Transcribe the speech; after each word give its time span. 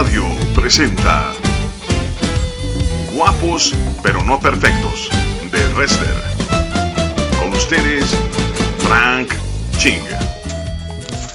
Radio 0.00 0.24
presenta 0.54 1.34
Guapos 3.12 3.74
pero 4.02 4.24
no 4.24 4.40
perfectos 4.40 5.10
de 5.52 5.74
Wrestler. 5.74 6.14
Con 7.38 7.52
ustedes, 7.52 8.06
Frank 8.78 9.30
Ching. 9.76 10.00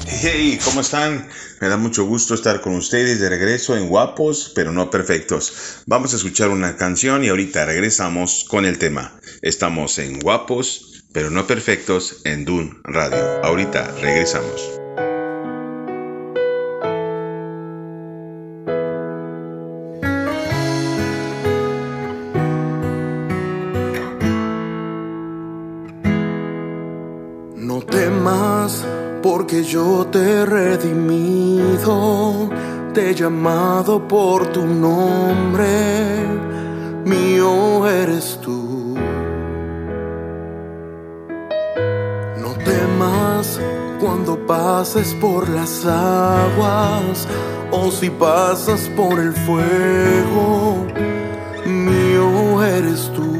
Hey, 0.08 0.58
¿cómo 0.66 0.82
están? 0.82 1.28
Me 1.62 1.68
da 1.68 1.78
mucho 1.78 2.06
gusto 2.06 2.34
estar 2.34 2.60
con 2.62 2.74
ustedes 2.74 3.20
de 3.20 3.30
regreso 3.30 3.78
en 3.78 3.88
Guapos 3.88 4.52
pero 4.56 4.72
no 4.72 4.90
perfectos. 4.90 5.84
Vamos 5.86 6.14
a 6.14 6.16
escuchar 6.16 6.50
una 6.50 6.76
canción 6.76 7.24
y 7.24 7.28
ahorita 7.28 7.66
regresamos 7.66 8.46
con 8.50 8.66
el 8.66 8.80
tema. 8.80 9.14
Estamos 9.44 10.00
en 10.00 10.20
Guapos 10.20 11.04
pero 11.14 11.30
no 11.30 11.46
perfectos 11.46 12.22
en 12.24 12.46
Dune 12.46 12.74
Radio. 12.84 13.46
Ahorita 13.46 13.92
regresamos. 14.02 14.85
Yo 29.66 30.06
te 30.12 30.20
he 30.20 30.46
redimido, 30.46 32.50
te 32.94 33.10
he 33.10 33.16
llamado 33.16 34.08
por 34.08 34.52
tu 34.52 34.66
nombre, 34.66 36.24
mío 37.04 37.88
eres 37.88 38.40
tú. 38.44 38.96
No 42.42 42.54
temas 42.64 43.60
cuando 44.00 44.38
pases 44.46 45.16
por 45.16 45.50
las 45.50 45.84
aguas, 45.86 47.28
o 47.72 47.90
si 47.90 48.12
pasas 48.12 48.82
por 48.96 49.20
el 49.20 49.34
fuego, 49.34 50.86
mío 51.66 52.64
eres 52.64 53.12
tú. 53.16 53.35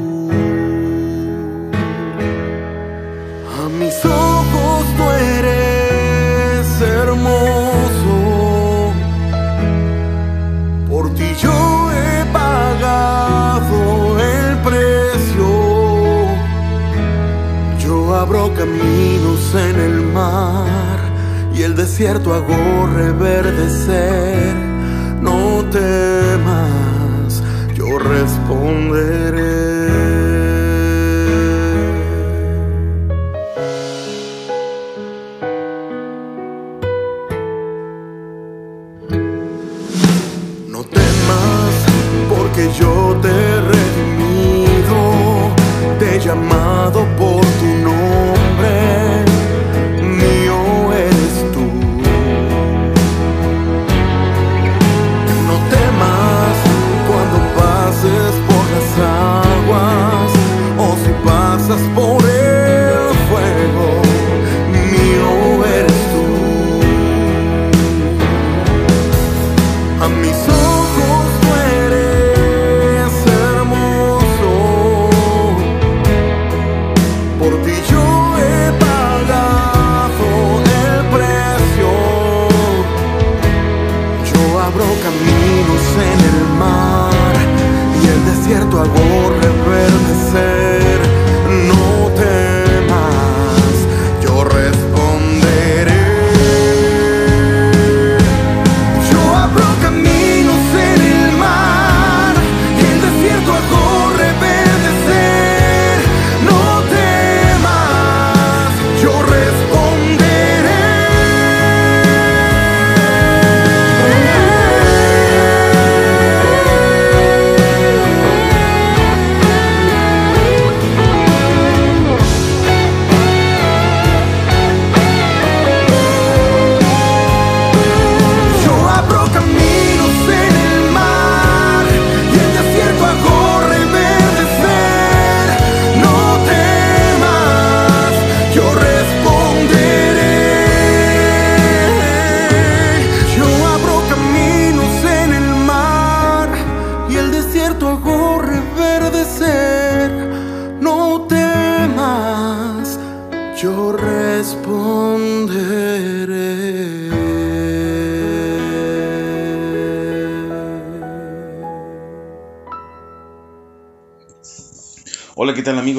Desierto 21.96 22.34
hago 22.34 22.86
reverdecer. 22.94 24.54
No 25.22 25.64
temas, 25.70 27.42
yo 27.74 27.98
responderé. 27.98 29.55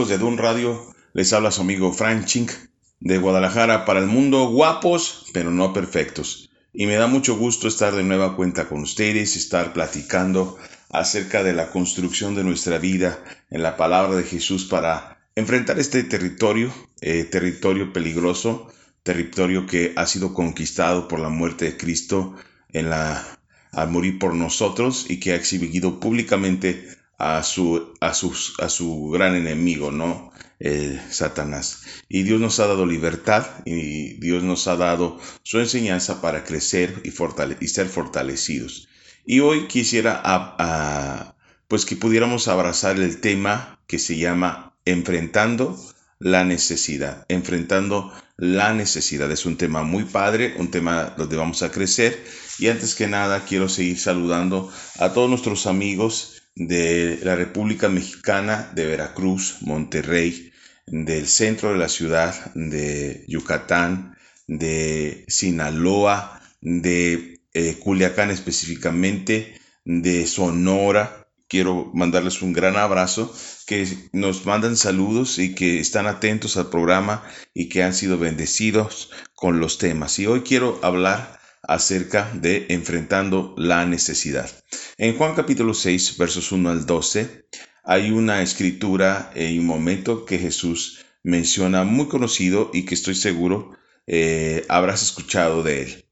De 0.07 0.18
Dun 0.18 0.38
Radio? 0.38 0.94
Les 1.13 1.34
habla 1.34 1.51
su 1.51 1.62
amigo 1.62 1.91
Frank 1.91 2.25
Chink 2.25 2.51
de 3.00 3.18
Guadalajara 3.18 3.84
para 3.84 4.00
el 4.00 4.06
mundo, 4.06 4.47
guapos 4.47 5.25
pero 5.34 5.51
no 5.51 5.73
perfectos. 5.73 6.50
Y 6.73 6.85
me 6.85 6.95
da 6.95 7.07
mucho 7.07 7.35
gusto 7.35 7.68
estar 7.68 7.94
de 7.94 8.03
nueva 8.03 8.35
cuenta 8.35 8.69
con 8.69 8.81
ustedes, 8.81 9.35
estar 9.35 9.73
platicando 9.73 10.57
acerca 10.90 11.44
de 11.44 11.53
la 11.53 11.72
construcción 11.72 12.35
de 12.35 12.44
nuestra 12.44 12.78
vida 12.78 13.22
en 13.50 13.63
la 13.63 13.75
palabra 13.75 14.16
de 14.16 14.23
Jesús 14.23 14.66
para 14.66 15.19
enfrentar 15.35 15.78
este 15.79 16.03
territorio, 16.03 16.73
eh, 17.01 17.25
territorio 17.25 17.91
peligroso, 17.91 18.72
territorio 19.03 19.66
que 19.66 19.93
ha 19.96 20.05
sido 20.05 20.34
conquistado 20.34 21.08
por 21.08 21.20
la 21.20 21.29
muerte 21.29 21.66
de 21.66 21.78
Cristo 21.78 22.35
en 22.72 22.90
la, 22.90 23.26
al 23.72 23.90
morir 23.90 24.20
por 24.20 24.34
nosotros 24.34 25.05
y 25.09 25.20
que 25.20 25.34
ha 25.34 25.35
exhibido 25.35 25.99
públicamente 25.99 26.87
a 27.17 27.41
su, 27.43 27.93
a 27.99 28.14
sus, 28.14 28.59
a 28.59 28.69
su 28.69 29.09
gran 29.09 29.35
enemigo, 29.35 29.91
¿no? 29.91 30.31
El 30.59 30.99
Satanás. 31.11 31.84
Y 32.09 32.23
Dios 32.23 32.40
nos 32.40 32.59
ha 32.59 32.67
dado 32.67 32.85
libertad 32.85 33.46
y 33.66 34.14
Dios 34.19 34.43
nos 34.43 34.67
ha 34.67 34.75
dado 34.75 35.19
su 35.43 35.59
enseñanza 35.59 36.22
para 36.22 36.43
crecer 36.43 37.02
y, 37.03 37.11
fortale 37.11 37.55
ser 37.67 37.87
fortalecidos. 37.87 38.87
Y 39.25 39.40
hoy 39.40 39.67
quisiera, 39.67 40.19
a, 40.23 40.55
a, 40.59 41.35
pues 41.67 41.85
que 41.85 41.96
pudiéramos 41.96 42.47
abrazar 42.47 42.97
el 42.97 43.19
tema 43.19 43.79
que 43.87 43.99
se 43.99 44.17
llama 44.17 44.73
enfrentando 44.85 45.78
la 46.19 46.43
necesidad, 46.43 47.25
enfrentando 47.29 48.11
la 48.37 48.73
necesidad. 48.73 49.31
Es 49.31 49.46
un 49.46 49.58
tema 49.58 49.84
muy 49.84 50.05
padre, 50.05 50.55
un 50.58 50.72
tema 50.72 51.16
donde 51.17 51.35
vamos 51.35 51.61
a 51.64 51.72
crecer. 51.72 52.23
Y 52.59 52.69
antes 52.69 52.96
que 52.96 53.08
nada, 53.08 53.43
quiero 53.46 53.69
seguir 53.69 53.99
saludando 53.99 54.72
a 54.99 55.14
todos 55.14 55.29
nuestros 55.29 55.67
amigos 55.67 56.36
de 56.57 57.19
la 57.23 57.35
República 57.35 57.87
Mexicana, 57.87 58.71
de 58.73 58.87
Veracruz, 58.87 59.57
Monterrey, 59.61 60.51
del 60.87 61.27
centro 61.27 61.71
de 61.71 61.77
la 61.77 61.89
ciudad 61.89 62.33
de 62.55 63.23
Yucatán, 63.27 64.17
de 64.47 65.25
Sinaloa, 65.27 66.41
de 66.61 67.41
eh, 67.53 67.77
Culiacán 67.79 68.31
específicamente, 68.31 69.53
de 69.85 70.25
Sonora. 70.25 71.27
Quiero 71.47 71.91
mandarles 71.93 72.41
un 72.41 72.53
gran 72.53 72.75
abrazo, 72.75 73.33
que 73.67 73.87
nos 74.11 74.45
mandan 74.45 74.75
saludos 74.75 75.39
y 75.39 75.53
que 75.53 75.79
están 75.79 76.07
atentos 76.07 76.57
al 76.57 76.69
programa 76.69 77.23
y 77.53 77.69
que 77.69 77.83
han 77.83 77.93
sido 77.93 78.17
bendecidos 78.17 79.11
con 79.35 79.59
los 79.59 79.77
temas. 79.77 80.17
Y 80.19 80.25
hoy 80.25 80.41
quiero 80.41 80.79
hablar 80.81 81.39
acerca 81.63 82.31
de 82.33 82.65
enfrentando 82.69 83.53
la 83.57 83.85
necesidad. 83.85 84.49
En 84.97 85.17
Juan 85.17 85.35
capítulo 85.35 85.73
6, 85.73 86.17
versos 86.17 86.51
1 86.51 86.69
al 86.69 86.85
12, 86.85 87.45
hay 87.83 88.11
una 88.11 88.41
escritura 88.41 89.31
y 89.35 89.59
un 89.59 89.65
momento 89.65 90.25
que 90.25 90.37
Jesús 90.37 91.05
menciona 91.23 91.83
muy 91.83 92.07
conocido 92.07 92.71
y 92.73 92.83
que 92.83 92.95
estoy 92.95 93.15
seguro 93.15 93.77
eh, 94.07 94.65
habrás 94.69 95.03
escuchado 95.03 95.63
de 95.63 95.83
él. 95.83 96.05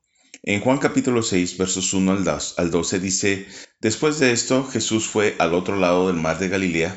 En 0.43 0.61
Juan 0.61 0.77
capítulo 0.77 1.23
6, 1.23 1.57
versos 1.57 1.93
1 1.93 2.23
al 2.57 2.71
12 2.71 2.99
dice, 2.99 3.47
Después 3.79 4.19
de 4.19 4.31
esto 4.31 4.63
Jesús 4.65 5.07
fue 5.07 5.35
al 5.39 5.53
otro 5.53 5.75
lado 5.77 6.07
del 6.07 6.17
mar 6.17 6.37
de 6.37 6.49
Galilea, 6.49 6.95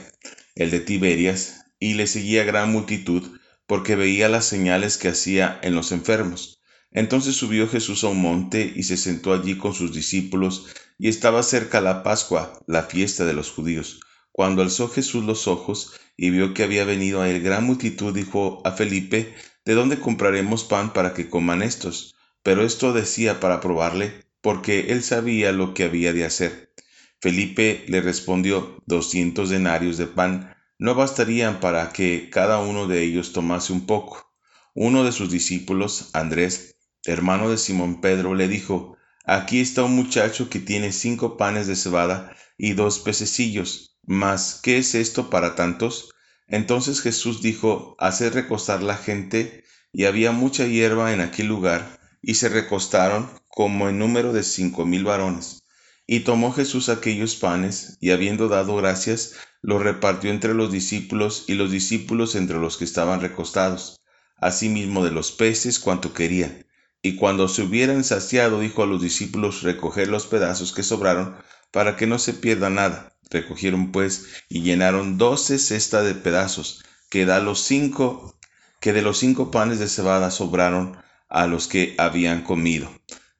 el 0.54 0.70
de 0.70 0.80
Tiberias, 0.80 1.64
y 1.78 1.94
le 1.94 2.06
seguía 2.06 2.44
gran 2.44 2.70
multitud, 2.70 3.38
porque 3.66 3.96
veía 3.96 4.28
las 4.28 4.44
señales 4.44 4.98
que 4.98 5.08
hacía 5.08 5.58
en 5.62 5.74
los 5.74 5.92
enfermos. 5.92 6.57
Entonces 6.90 7.36
subió 7.36 7.68
Jesús 7.68 8.04
a 8.04 8.08
un 8.08 8.20
monte 8.22 8.72
y 8.74 8.84
se 8.84 8.96
sentó 8.96 9.32
allí 9.32 9.56
con 9.58 9.74
sus 9.74 9.92
discípulos, 9.94 10.66
y 10.98 11.08
estaba 11.08 11.42
cerca 11.42 11.80
la 11.80 12.02
Pascua, 12.02 12.60
la 12.66 12.82
fiesta 12.82 13.24
de 13.24 13.34
los 13.34 13.50
judíos. 13.50 14.00
Cuando 14.32 14.62
alzó 14.62 14.88
Jesús 14.88 15.24
los 15.24 15.48
ojos 15.48 15.92
y 16.16 16.30
vio 16.30 16.54
que 16.54 16.62
había 16.62 16.84
venido 16.84 17.20
a 17.20 17.28
él 17.28 17.42
gran 17.42 17.64
multitud, 17.64 18.14
dijo 18.14 18.62
a 18.64 18.72
Felipe, 18.72 19.34
¿De 19.64 19.74
dónde 19.74 20.00
compraremos 20.00 20.64
pan 20.64 20.92
para 20.92 21.12
que 21.12 21.28
coman 21.28 21.62
estos? 21.62 22.14
Pero 22.42 22.64
esto 22.64 22.92
decía 22.92 23.38
para 23.38 23.60
probarle, 23.60 24.24
porque 24.40 24.92
él 24.92 25.02
sabía 25.02 25.52
lo 25.52 25.74
que 25.74 25.84
había 25.84 26.12
de 26.12 26.24
hacer. 26.24 26.72
Felipe 27.20 27.84
le 27.88 28.00
respondió, 28.00 28.82
doscientos 28.86 29.50
denarios 29.50 29.98
de 29.98 30.06
pan 30.06 30.56
no 30.78 30.94
bastarían 30.94 31.60
para 31.60 31.92
que 31.92 32.30
cada 32.30 32.60
uno 32.60 32.86
de 32.86 33.02
ellos 33.02 33.32
tomase 33.32 33.72
un 33.72 33.86
poco. 33.86 34.32
Uno 34.74 35.04
de 35.04 35.12
sus 35.12 35.30
discípulos, 35.30 36.10
Andrés, 36.12 36.77
hermano 37.04 37.50
de 37.50 37.58
Simón 37.58 38.00
Pedro, 38.00 38.34
le 38.34 38.48
dijo, 38.48 38.96
Aquí 39.24 39.60
está 39.60 39.84
un 39.84 39.94
muchacho 39.94 40.48
que 40.48 40.58
tiene 40.58 40.90
cinco 40.90 41.36
panes 41.36 41.66
de 41.66 41.76
cebada 41.76 42.34
y 42.56 42.72
dos 42.72 42.98
pececillos, 42.98 43.98
mas 44.02 44.60
¿qué 44.62 44.78
es 44.78 44.94
esto 44.94 45.28
para 45.28 45.54
tantos? 45.54 46.10
Entonces 46.46 47.02
Jesús 47.02 47.42
dijo, 47.42 47.94
Haced 47.98 48.32
recostar 48.32 48.82
la 48.82 48.96
gente, 48.96 49.64
y 49.92 50.06
había 50.06 50.32
mucha 50.32 50.66
hierba 50.66 51.12
en 51.12 51.20
aquel 51.20 51.46
lugar, 51.46 52.00
y 52.22 52.34
se 52.34 52.48
recostaron 52.48 53.28
como 53.48 53.88
en 53.88 53.98
número 53.98 54.32
de 54.32 54.42
cinco 54.42 54.86
mil 54.86 55.04
varones. 55.04 55.62
Y 56.06 56.20
tomó 56.20 56.52
Jesús 56.52 56.88
aquellos 56.88 57.36
panes, 57.36 57.98
y 58.00 58.12
habiendo 58.12 58.48
dado 58.48 58.76
gracias, 58.76 59.34
los 59.60 59.82
repartió 59.82 60.30
entre 60.30 60.54
los 60.54 60.72
discípulos, 60.72 61.44
y 61.48 61.54
los 61.54 61.70
discípulos 61.70 62.34
entre 62.34 62.56
los 62.56 62.78
que 62.78 62.84
estaban 62.84 63.20
recostados, 63.20 64.00
asimismo 64.38 65.04
de 65.04 65.10
los 65.10 65.32
peces 65.32 65.78
cuanto 65.78 66.14
querían. 66.14 66.64
Y 67.02 67.16
cuando 67.16 67.48
se 67.48 67.62
hubieran 67.62 68.04
saciado, 68.04 68.60
dijo 68.60 68.82
a 68.82 68.86
los 68.86 69.00
discípulos 69.00 69.62
recoger 69.62 70.08
los 70.08 70.26
pedazos 70.26 70.72
que 70.72 70.82
sobraron, 70.82 71.36
para 71.70 71.96
que 71.96 72.06
no 72.06 72.18
se 72.18 72.34
pierda 72.34 72.70
nada. 72.70 73.16
Recogieron 73.30 73.92
pues 73.92 74.26
y 74.48 74.62
llenaron 74.62 75.18
doce 75.18 75.58
cestas 75.58 76.04
de 76.04 76.14
pedazos, 76.14 76.84
que 77.10 77.26
da 77.26 77.40
los 77.40 77.60
cinco, 77.60 78.38
que 78.80 78.92
de 78.92 79.02
los 79.02 79.18
cinco 79.18 79.50
panes 79.50 79.78
de 79.78 79.88
cebada 79.88 80.30
sobraron 80.30 80.96
a 81.28 81.46
los 81.46 81.68
que 81.68 81.94
habían 81.98 82.42
comido. 82.42 82.90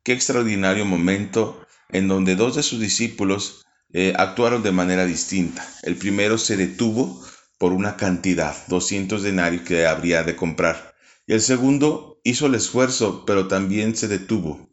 Qué 0.03 0.13
extraordinario 0.13 0.85
momento 0.85 1.61
en 1.89 2.09
donde 2.09 2.37
dos 2.37 2.57
de 2.57 2.63
sus 2.63 2.81
discípulos 2.81 3.67
eh, 3.93 4.13
actuaron 4.17 4.63
de 4.63 4.73
manera 4.73 5.07
distinta. 5.07 5.67
El 5.83 5.97
primero 5.97 6.39
se 6.39 6.57
detuvo 6.57 7.23
por 7.59 7.73
una 7.73 7.97
cantidad, 7.97 8.55
200 8.69 9.23
denarios 9.23 9.63
que 9.63 9.87
habría 9.87 10.23
de 10.23 10.37
comprar. 10.37 10.95
Y 11.29 11.35
el 11.35 11.43
segundo 11.43 12.23
hizo 12.25 12.47
el 12.47 12.55
esfuerzo, 12.55 13.25
pero 13.27 13.49
también 13.49 13.95
se 13.95 14.09
detuvo. 14.09 14.71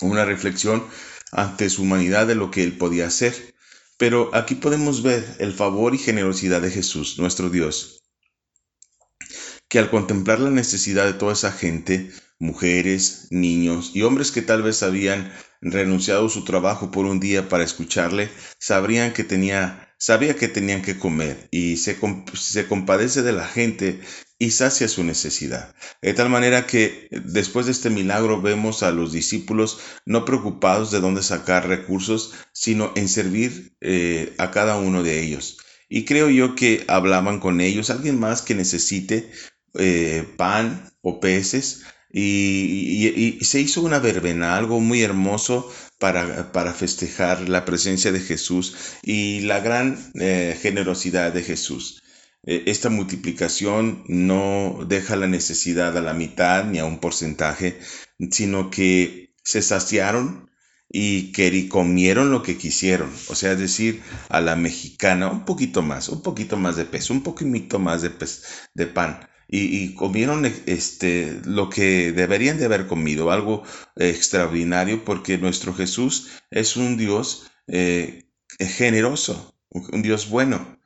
Una 0.00 0.24
reflexión 0.24 0.86
ante 1.32 1.68
su 1.68 1.82
humanidad 1.82 2.26
de 2.26 2.34
lo 2.34 2.50
que 2.50 2.64
él 2.64 2.78
podía 2.78 3.08
hacer. 3.08 3.54
Pero 3.98 4.34
aquí 4.34 4.54
podemos 4.54 5.02
ver 5.02 5.36
el 5.38 5.52
favor 5.52 5.94
y 5.94 5.98
generosidad 5.98 6.62
de 6.62 6.70
Jesús, 6.70 7.18
nuestro 7.18 7.50
Dios, 7.50 8.04
que 9.68 9.78
al 9.78 9.90
contemplar 9.90 10.40
la 10.40 10.50
necesidad 10.50 11.04
de 11.04 11.12
toda 11.12 11.34
esa 11.34 11.52
gente, 11.52 12.10
mujeres, 12.38 13.28
niños 13.30 13.90
y 13.92 14.02
hombres 14.02 14.32
que 14.32 14.40
tal 14.40 14.62
vez 14.62 14.82
habían 14.82 15.30
renunciado 15.60 16.30
su 16.30 16.44
trabajo 16.44 16.90
por 16.90 17.04
un 17.04 17.20
día 17.20 17.50
para 17.50 17.64
escucharle, 17.64 18.30
sabrían 18.58 19.12
que 19.12 19.24
tenía, 19.24 19.94
sabía 19.98 20.36
que 20.36 20.48
tenían 20.48 20.80
que 20.80 20.98
comer 20.98 21.48
y 21.50 21.76
se, 21.76 21.98
se 22.32 22.66
compadece 22.66 23.22
de 23.22 23.32
la 23.32 23.46
gente 23.46 24.00
y 24.38 24.52
sacia 24.52 24.88
su 24.88 25.02
necesidad. 25.04 25.74
De 26.00 26.14
tal 26.14 26.28
manera 26.28 26.66
que 26.66 27.08
después 27.10 27.66
de 27.66 27.72
este 27.72 27.90
milagro 27.90 28.40
vemos 28.40 28.82
a 28.82 28.92
los 28.92 29.12
discípulos 29.12 29.78
no 30.06 30.24
preocupados 30.24 30.90
de 30.90 31.00
dónde 31.00 31.22
sacar 31.22 31.66
recursos, 31.66 32.34
sino 32.52 32.92
en 32.94 33.08
servir 33.08 33.76
eh, 33.80 34.34
a 34.38 34.50
cada 34.50 34.76
uno 34.76 35.02
de 35.02 35.20
ellos. 35.22 35.58
Y 35.88 36.04
creo 36.04 36.30
yo 36.30 36.54
que 36.54 36.84
hablaban 36.86 37.40
con 37.40 37.60
ellos, 37.60 37.90
alguien 37.90 38.20
más 38.20 38.42
que 38.42 38.54
necesite 38.54 39.30
eh, 39.74 40.26
pan 40.36 40.92
o 41.00 41.18
peces, 41.18 41.82
y, 42.10 43.38
se 43.42 43.60
hizo 43.60 43.82
una 43.82 43.98
verbena, 43.98 44.56
algo 44.56 44.80
muy 44.80 45.02
hermoso 45.02 45.70
para, 45.98 46.52
para 46.52 46.72
festejar 46.72 47.48
la 47.48 47.64
presencia 47.64 48.12
de 48.12 48.20
Jesús 48.20 48.76
y 49.02 49.40
la 49.40 49.60
gran 49.60 50.12
eh, 50.14 50.56
generosidad 50.60 51.32
de 51.32 51.42
Jesús. 51.42 52.02
E, 52.44 52.64
esta 52.66 52.90
multiplicación 52.90 54.04
no 54.08 54.84
deja 54.86 55.16
la 55.16 55.26
necesidad 55.26 55.96
a 55.96 56.02
la 56.02 56.14
mitad 56.14 56.64
ni 56.64 56.78
a 56.78 56.84
un 56.84 57.00
porcentaje, 57.00 57.78
sino 58.30 58.70
que 58.70 59.34
se 59.42 59.62
saciaron 59.62 60.48
y 60.90 61.32
comieron 61.68 62.30
lo 62.30 62.42
que 62.42 62.56
quisieron, 62.56 63.10
o 63.28 63.34
sea, 63.34 63.52
es 63.52 63.58
decir, 63.58 64.02
a 64.30 64.40
la 64.40 64.56
mexicana 64.56 65.30
un 65.30 65.44
poquito 65.44 65.82
más, 65.82 66.08
un 66.08 66.22
poquito 66.22 66.56
más 66.56 66.76
de 66.76 66.86
peso, 66.86 67.12
un 67.12 67.22
poquito 67.22 67.78
más 67.78 68.02
de, 68.02 68.10
de 68.74 68.86
pan. 68.86 69.28
Y, 69.50 69.94
comieron 69.94 70.44
este, 70.66 71.40
lo 71.44 71.70
que 71.70 72.12
deberían 72.12 72.58
de 72.58 72.66
haber 72.66 72.86
comido, 72.86 73.30
algo 73.30 73.62
extraordinario, 73.96 75.04
porque 75.06 75.38
nuestro 75.38 75.72
Jesús 75.72 76.28
es 76.50 76.76
un 76.76 76.98
Dios 76.98 77.50
eh, 77.66 78.30
generoso, 78.58 79.54
un 79.70 80.02
Dios 80.02 80.28
bueno. 80.28 80.77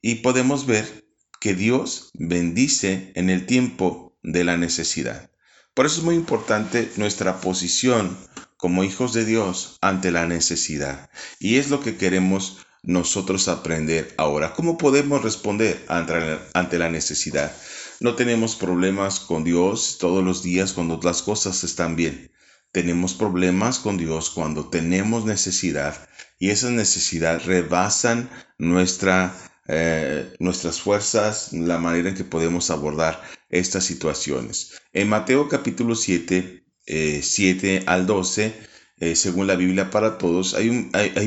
Y 0.00 0.16
podemos 0.16 0.66
ver 0.66 1.06
que 1.40 1.54
Dios 1.54 2.10
bendice 2.14 3.12
en 3.14 3.30
el 3.30 3.46
tiempo 3.46 4.16
de 4.22 4.44
la 4.44 4.56
necesidad. 4.56 5.30
Por 5.74 5.86
eso 5.86 5.98
es 5.98 6.04
muy 6.04 6.14
importante 6.14 6.90
nuestra 6.96 7.40
posición 7.40 8.16
como 8.56 8.84
hijos 8.84 9.12
de 9.12 9.24
Dios 9.24 9.76
ante 9.80 10.10
la 10.10 10.26
necesidad. 10.26 11.10
Y 11.38 11.56
es 11.56 11.68
lo 11.68 11.80
que 11.80 11.96
queremos 11.96 12.58
nosotros 12.82 13.48
aprender 13.48 14.14
ahora. 14.16 14.54
¿Cómo 14.54 14.78
podemos 14.78 15.22
responder 15.22 15.84
ante 15.88 16.78
la 16.78 16.88
necesidad? 16.88 17.52
No 18.00 18.14
tenemos 18.14 18.56
problemas 18.56 19.20
con 19.20 19.44
Dios 19.44 19.98
todos 19.98 20.24
los 20.24 20.42
días 20.42 20.72
cuando 20.72 20.98
las 21.02 21.22
cosas 21.22 21.64
están 21.64 21.96
bien. 21.96 22.32
Tenemos 22.72 23.14
problemas 23.14 23.78
con 23.78 23.96
Dios 23.96 24.30
cuando 24.30 24.68
tenemos 24.68 25.24
necesidad 25.24 26.08
y 26.38 26.50
esas 26.50 26.72
necesidades 26.72 27.46
rebasan 27.46 28.28
nuestra 28.58 29.34
eh, 29.68 30.32
nuestras 30.38 30.80
fuerzas, 30.80 31.52
la 31.52 31.78
manera 31.78 32.08
en 32.08 32.14
que 32.14 32.24
podemos 32.24 32.70
abordar 32.70 33.22
estas 33.48 33.84
situaciones. 33.84 34.80
En 34.92 35.08
Mateo 35.08 35.48
capítulo 35.48 35.94
7, 35.94 36.64
7 36.86 37.74
eh, 37.74 37.82
al 37.86 38.06
12, 38.06 38.54
eh, 38.98 39.16
según 39.16 39.46
la 39.46 39.56
Biblia 39.56 39.90
para 39.90 40.18
todos, 40.18 40.54
hay, 40.54 40.70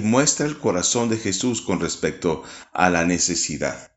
muestra 0.03 0.45
el 0.45 0.57
corazón 0.57 1.09
de 1.09 1.17
Jesús 1.17 1.61
con 1.61 1.79
respecto 1.79 2.43
a 2.73 2.89
la 2.89 3.05
necesidad. 3.05 3.91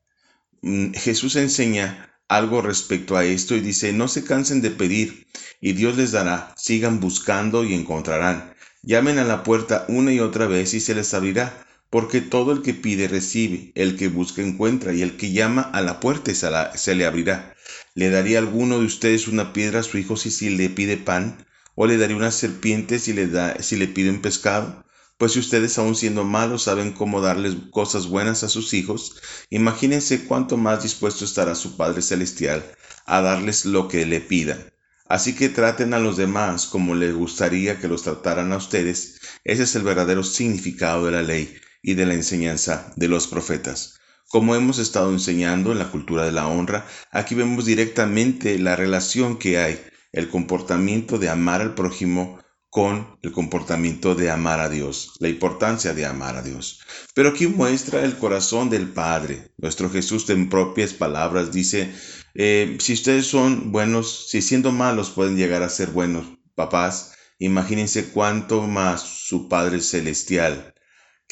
Mm, 0.60 0.92
Jesús 0.92 1.36
enseña 1.36 2.12
algo 2.28 2.62
respecto 2.62 3.16
a 3.16 3.24
esto 3.24 3.54
y 3.54 3.60
dice, 3.60 3.92
no 3.92 4.08
se 4.08 4.24
cansen 4.24 4.60
de 4.60 4.70
pedir 4.70 5.28
y 5.60 5.72
Dios 5.72 5.96
les 5.96 6.12
dará, 6.12 6.54
sigan 6.56 7.00
buscando 7.00 7.64
y 7.64 7.74
encontrarán. 7.74 8.54
Llamen 8.82 9.18
a 9.18 9.24
la 9.24 9.42
puerta 9.42 9.84
una 9.88 10.12
y 10.12 10.20
otra 10.20 10.46
vez 10.46 10.74
y 10.74 10.80
se 10.80 10.94
les 10.94 11.14
abrirá 11.14 11.54
porque 11.92 12.22
todo 12.22 12.52
el 12.52 12.62
que 12.62 12.72
pide 12.72 13.06
recibe, 13.06 13.70
el 13.74 13.98
que 13.98 14.08
busca 14.08 14.40
encuentra, 14.40 14.94
y 14.94 15.02
el 15.02 15.18
que 15.18 15.30
llama 15.30 15.60
a 15.60 15.82
la 15.82 16.00
puerta 16.00 16.32
se, 16.34 16.94
le 16.94 17.04
abrirá. 17.04 17.54
¿Le 17.94 18.08
daría 18.08 18.38
alguno 18.38 18.78
de 18.78 18.86
ustedes 18.86 19.28
una 19.28 19.52
piedra 19.52 19.80
a 19.80 19.82
su 19.82 19.98
hijo 19.98 20.16
si, 20.16 20.30
si 20.30 20.48
le 20.48 20.70
pide 20.70 20.96
pan? 20.96 21.44
¿O 21.74 21.86
le 21.86 21.98
daría 21.98 22.16
una 22.16 22.30
serpiente 22.30 22.98
si 22.98 23.12
le, 23.12 23.26
da, 23.26 23.62
si 23.62 23.76
le 23.76 23.88
pide 23.88 24.08
un 24.08 24.22
pescado? 24.22 24.86
Pues 25.18 25.32
si 25.32 25.40
ustedes 25.40 25.76
aun 25.76 25.94
siendo 25.94 26.24
malos 26.24 26.62
saben 26.62 26.92
cómo 26.92 27.20
darles 27.20 27.56
cosas 27.70 28.06
buenas 28.06 28.42
a 28.42 28.48
sus 28.48 28.72
hijos, 28.72 29.20
imagínense 29.50 30.24
cuánto 30.24 30.56
más 30.56 30.82
dispuesto 30.82 31.26
estará 31.26 31.54
su 31.54 31.76
Padre 31.76 32.00
Celestial 32.00 32.64
a 33.04 33.20
darles 33.20 33.66
lo 33.66 33.88
que 33.88 34.06
le 34.06 34.22
pidan. 34.22 34.72
Así 35.04 35.34
que 35.34 35.50
traten 35.50 35.92
a 35.92 35.98
los 35.98 36.16
demás 36.16 36.64
como 36.64 36.94
les 36.94 37.14
gustaría 37.14 37.78
que 37.78 37.88
los 37.88 38.02
trataran 38.02 38.50
a 38.54 38.56
ustedes. 38.56 39.20
Ese 39.44 39.64
es 39.64 39.76
el 39.76 39.82
verdadero 39.82 40.22
significado 40.22 41.04
de 41.04 41.12
la 41.12 41.22
ley 41.22 41.54
y 41.82 41.94
de 41.94 42.06
la 42.06 42.14
enseñanza 42.14 42.92
de 42.96 43.08
los 43.08 43.26
profetas. 43.26 43.98
Como 44.28 44.54
hemos 44.54 44.78
estado 44.78 45.10
enseñando 45.12 45.72
en 45.72 45.78
la 45.78 45.90
cultura 45.90 46.24
de 46.24 46.32
la 46.32 46.46
honra, 46.46 46.86
aquí 47.10 47.34
vemos 47.34 47.66
directamente 47.66 48.58
la 48.58 48.76
relación 48.76 49.36
que 49.36 49.58
hay, 49.58 49.78
el 50.12 50.30
comportamiento 50.30 51.18
de 51.18 51.28
amar 51.28 51.60
al 51.60 51.74
prójimo 51.74 52.38
con 52.70 53.18
el 53.20 53.32
comportamiento 53.32 54.14
de 54.14 54.30
amar 54.30 54.58
a 54.60 54.70
Dios, 54.70 55.12
la 55.18 55.28
importancia 55.28 55.92
de 55.92 56.06
amar 56.06 56.36
a 56.36 56.42
Dios. 56.42 56.80
Pero 57.14 57.28
aquí 57.28 57.46
muestra 57.46 58.02
el 58.02 58.16
corazón 58.16 58.70
del 58.70 58.88
Padre. 58.88 59.52
Nuestro 59.58 59.90
Jesús 59.90 60.30
en 60.30 60.48
propias 60.48 60.94
palabras 60.94 61.52
dice, 61.52 61.92
eh, 62.34 62.78
si 62.80 62.94
ustedes 62.94 63.26
son 63.26 63.72
buenos, 63.72 64.30
si 64.30 64.40
siendo 64.40 64.72
malos 64.72 65.10
pueden 65.10 65.36
llegar 65.36 65.62
a 65.62 65.68
ser 65.68 65.90
buenos 65.90 66.24
papás, 66.54 67.12
imagínense 67.38 68.08
cuánto 68.08 68.62
más 68.62 69.02
su 69.02 69.50
Padre 69.50 69.82
Celestial 69.82 70.71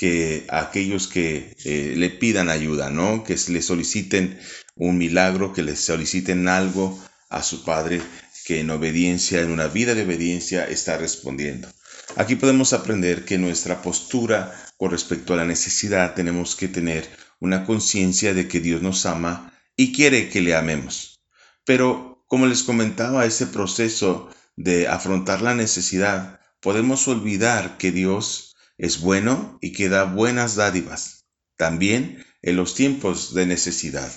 que 0.00 0.46
aquellos 0.48 1.08
que 1.08 1.54
eh, 1.62 1.92
le 1.94 2.08
pidan 2.08 2.48
ayuda, 2.48 2.88
¿no? 2.88 3.22
Que 3.22 3.36
le 3.48 3.60
soliciten 3.60 4.40
un 4.74 4.96
milagro, 4.96 5.52
que 5.52 5.62
le 5.62 5.76
soliciten 5.76 6.48
algo 6.48 6.98
a 7.28 7.42
su 7.42 7.66
Padre, 7.66 8.00
que 8.46 8.60
en 8.60 8.70
obediencia, 8.70 9.42
en 9.42 9.50
una 9.50 9.66
vida 9.66 9.94
de 9.94 10.04
obediencia, 10.04 10.64
está 10.64 10.96
respondiendo. 10.96 11.68
Aquí 12.16 12.36
podemos 12.36 12.72
aprender 12.72 13.26
que 13.26 13.36
nuestra 13.36 13.82
postura 13.82 14.56
con 14.78 14.90
respecto 14.90 15.34
a 15.34 15.36
la 15.36 15.44
necesidad 15.44 16.14
tenemos 16.14 16.56
que 16.56 16.68
tener 16.68 17.06
una 17.38 17.66
conciencia 17.66 18.32
de 18.32 18.48
que 18.48 18.60
Dios 18.60 18.80
nos 18.80 19.04
ama 19.04 19.52
y 19.76 19.92
quiere 19.92 20.30
que 20.30 20.40
le 20.40 20.54
amemos. 20.54 21.20
Pero, 21.66 22.24
como 22.26 22.46
les 22.46 22.62
comentaba, 22.62 23.26
ese 23.26 23.46
proceso 23.46 24.30
de 24.56 24.88
afrontar 24.88 25.42
la 25.42 25.54
necesidad, 25.54 26.40
podemos 26.60 27.06
olvidar 27.06 27.76
que 27.76 27.92
Dios 27.92 28.49
es 28.80 29.00
bueno 29.00 29.58
y 29.60 29.72
que 29.72 29.90
da 29.90 30.04
buenas 30.04 30.56
dádivas, 30.56 31.26
también 31.56 32.24
en 32.40 32.56
los 32.56 32.74
tiempos 32.74 33.34
de 33.34 33.44
necesidad. 33.44 34.10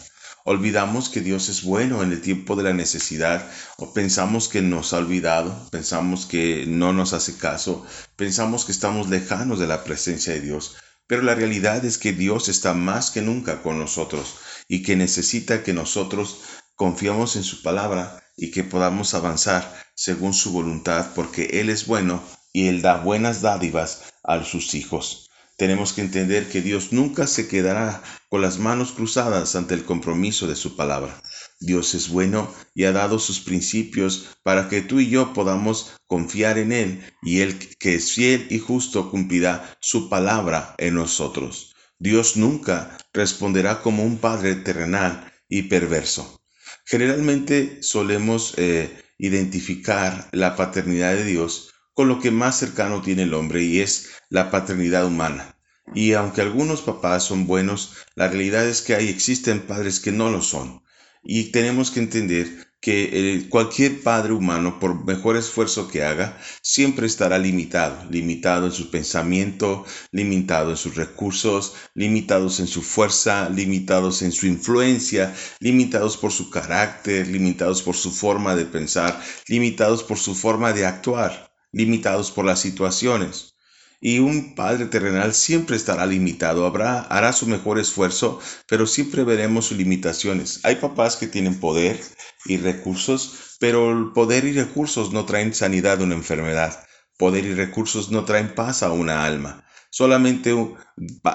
Olvidamos 0.46 1.10
que 1.10 1.20
Dios 1.20 1.50
es 1.50 1.64
bueno 1.64 2.02
en 2.02 2.14
el 2.14 2.22
tiempo 2.22 2.56
de 2.56 2.64
la 2.64 2.74
necesidad 2.74 3.46
o 3.78 3.94
pensamos 3.94 4.48
que 4.48 4.62
nos 4.62 4.94
ha 4.94 4.98
olvidado, 4.98 5.70
pensamos 5.70 6.26
que 6.26 6.66
no 6.66 6.94
nos 6.94 7.12
hace 7.12 7.36
caso, 7.36 7.86
pensamos 8.16 8.64
que 8.64 8.72
estamos 8.72 9.10
lejanos 9.10 9.60
de 9.60 9.68
la 9.68 9.84
presencia 9.84 10.34
de 10.34 10.42
Dios. 10.42 10.78
Pero 11.08 11.24
la 11.24 11.36
realidad 11.36 11.84
es 11.84 11.98
que 11.98 12.14
Dios 12.14 12.48
está 12.48 12.74
más 12.74 13.12
que 13.12 13.22
nunca 13.22 13.62
con 13.62 13.78
nosotros 13.78 14.36
y 14.70 14.82
que 14.82 14.96
necesita 14.96 15.64
que 15.64 15.74
nosotros 15.74 16.40
confiamos 16.76 17.36
en 17.36 17.44
su 17.44 17.62
palabra 17.62 18.24
y 18.38 18.52
que 18.52 18.64
podamos 18.64 19.14
avanzar 19.14 19.74
según 19.94 20.34
su 20.34 20.54
voluntad 20.54 21.08
porque 21.14 21.60
Él 21.60 21.70
es 21.70 21.86
bueno 21.86 22.24
y 22.54 22.68
Él 22.68 22.82
da 22.82 22.98
buenas 22.98 23.42
dádivas 23.42 24.14
a 24.24 24.44
sus 24.44 24.76
hijos. 24.76 25.30
Tenemos 25.58 25.94
que 25.94 26.02
entender 26.02 26.48
que 26.48 26.62
Dios 26.62 26.94
nunca 26.94 27.28
se 27.28 27.48
quedará 27.48 28.02
con 28.30 28.42
las 28.42 28.58
manos 28.58 28.92
cruzadas 28.92 29.56
ante 29.56 29.74
el 29.74 29.84
compromiso 29.84 30.48
de 30.48 30.56
su 30.56 30.76
palabra. 30.76 31.22
Dios 31.60 31.94
es 31.94 32.10
bueno 32.10 32.52
y 32.74 32.86
ha 32.86 32.92
dado 32.92 33.20
sus 33.20 33.40
principios 33.40 34.28
para 34.44 34.68
que 34.68 34.82
tú 34.82 35.00
y 35.00 35.10
yo 35.10 35.34
podamos 35.34 35.94
confiar 36.08 36.58
en 36.58 36.72
Él 36.72 37.04
y 37.22 37.42
Él 37.42 37.58
que 37.78 37.96
es 37.96 38.12
fiel 38.12 38.48
y 38.50 38.60
justo 38.60 39.12
cumplirá 39.12 39.78
su 39.80 40.10
palabra 40.10 40.76
en 40.78 40.96
nosotros. 40.96 41.74
Dios 42.00 42.36
nunca 42.36 42.98
responderá 43.14 43.82
como 43.82 44.04
un 44.04 44.18
padre 44.18 44.56
terrenal 44.56 45.32
y 45.48 45.64
perverso. 45.64 46.42
Generalmente 46.86 47.82
solemos 47.82 48.56
eh, 48.58 48.92
identificar 49.18 50.28
la 50.32 50.56
paternidad 50.56 51.14
de 51.14 51.24
Dios 51.24 51.73
con 51.94 52.08
lo 52.08 52.20
que 52.20 52.32
más 52.32 52.58
cercano 52.58 53.02
tiene 53.02 53.24
el 53.24 53.34
hombre 53.34 53.64
y 53.64 53.80
es 53.80 54.10
la 54.30 54.50
paternidad 54.52 55.06
humana. 55.06 55.58
Y 55.94 56.14
aunque 56.14 56.42
algunos 56.42 56.82
papás 56.82 57.24
son 57.24 57.46
buenos, 57.46 57.94
la 58.16 58.28
realidad 58.28 58.68
es 58.68 58.82
que 58.82 58.96
hay 58.96 59.10
existen 59.10 59.62
padres 59.62 60.00
que 60.00 60.12
no 60.12 60.30
lo 60.30 60.42
son. 60.42 60.84
Y 61.24 61.52
tenemos 61.52 61.92
que 61.92 62.00
entender 62.00 62.68
que 62.82 63.36
eh, 63.36 63.48
cualquier 63.48 64.02
padre 64.02 64.34
humano, 64.34 64.78
por 64.80 65.06
mejor 65.06 65.38
esfuerzo 65.38 65.88
que 65.88 66.04
haga, 66.04 66.38
siempre 66.62 67.08
estará 67.08 67.38
limitado, 67.38 68.10
limitado 68.10 68.66
en 68.66 68.74
su 68.74 68.92
pensamiento, 68.92 69.86
limitado 70.12 70.72
en 70.72 70.78
sus 70.78 70.96
recursos, 70.96 71.76
limitados 71.94 72.60
en 72.60 72.68
su 72.68 72.82
fuerza, 72.82 73.50
limitados 73.50 74.22
en 74.22 74.34
su 74.34 74.48
influencia, 74.48 75.34
limitados 75.60 76.18
por 76.18 76.34
su 76.34 76.50
carácter, 76.50 77.28
limitados 77.28 77.82
por 77.82 77.96
su 77.96 78.12
forma 78.12 78.54
de 78.56 78.66
pensar, 78.66 79.22
limitados 79.48 80.04
por 80.04 80.18
su 80.18 80.36
forma 80.36 80.74
de 80.74 80.86
actuar 80.86 81.53
limitados 81.74 82.32
por 82.32 82.46
las 82.46 82.62
situaciones. 82.62 83.56
Y 84.00 84.20
un 84.20 84.54
padre 84.54 84.86
terrenal 84.86 85.34
siempre 85.34 85.76
estará 85.78 86.06
limitado, 86.06 86.66
habrá, 86.66 87.02
hará 87.02 87.32
su 87.34 87.48
mejor 87.48 87.80
esfuerzo, 87.80 88.40
pero 88.68 88.86
siempre 88.86 89.24
veremos 89.24 89.68
sus 89.68 89.78
limitaciones. 89.78 90.60
Hay 90.64 90.76
papás 90.76 91.16
que 91.16 91.28
tienen 91.28 91.60
poder 91.60 92.00
y 92.46 92.58
recursos, 92.58 93.56
pero 93.60 93.92
el 93.92 94.12
poder 94.12 94.44
y 94.44 94.52
recursos 94.52 95.14
no 95.14 95.26
traen 95.26 95.54
sanidad 95.54 96.02
a 96.02 96.04
una 96.04 96.16
enfermedad. 96.16 96.86
Poder 97.18 97.46
y 97.46 97.54
recursos 97.54 98.12
no 98.12 98.26
traen 98.26 98.54
paz 98.56 98.84
a 98.84 98.92
una 98.92 99.24
alma. 99.24 99.66
Solamente 99.90 100.52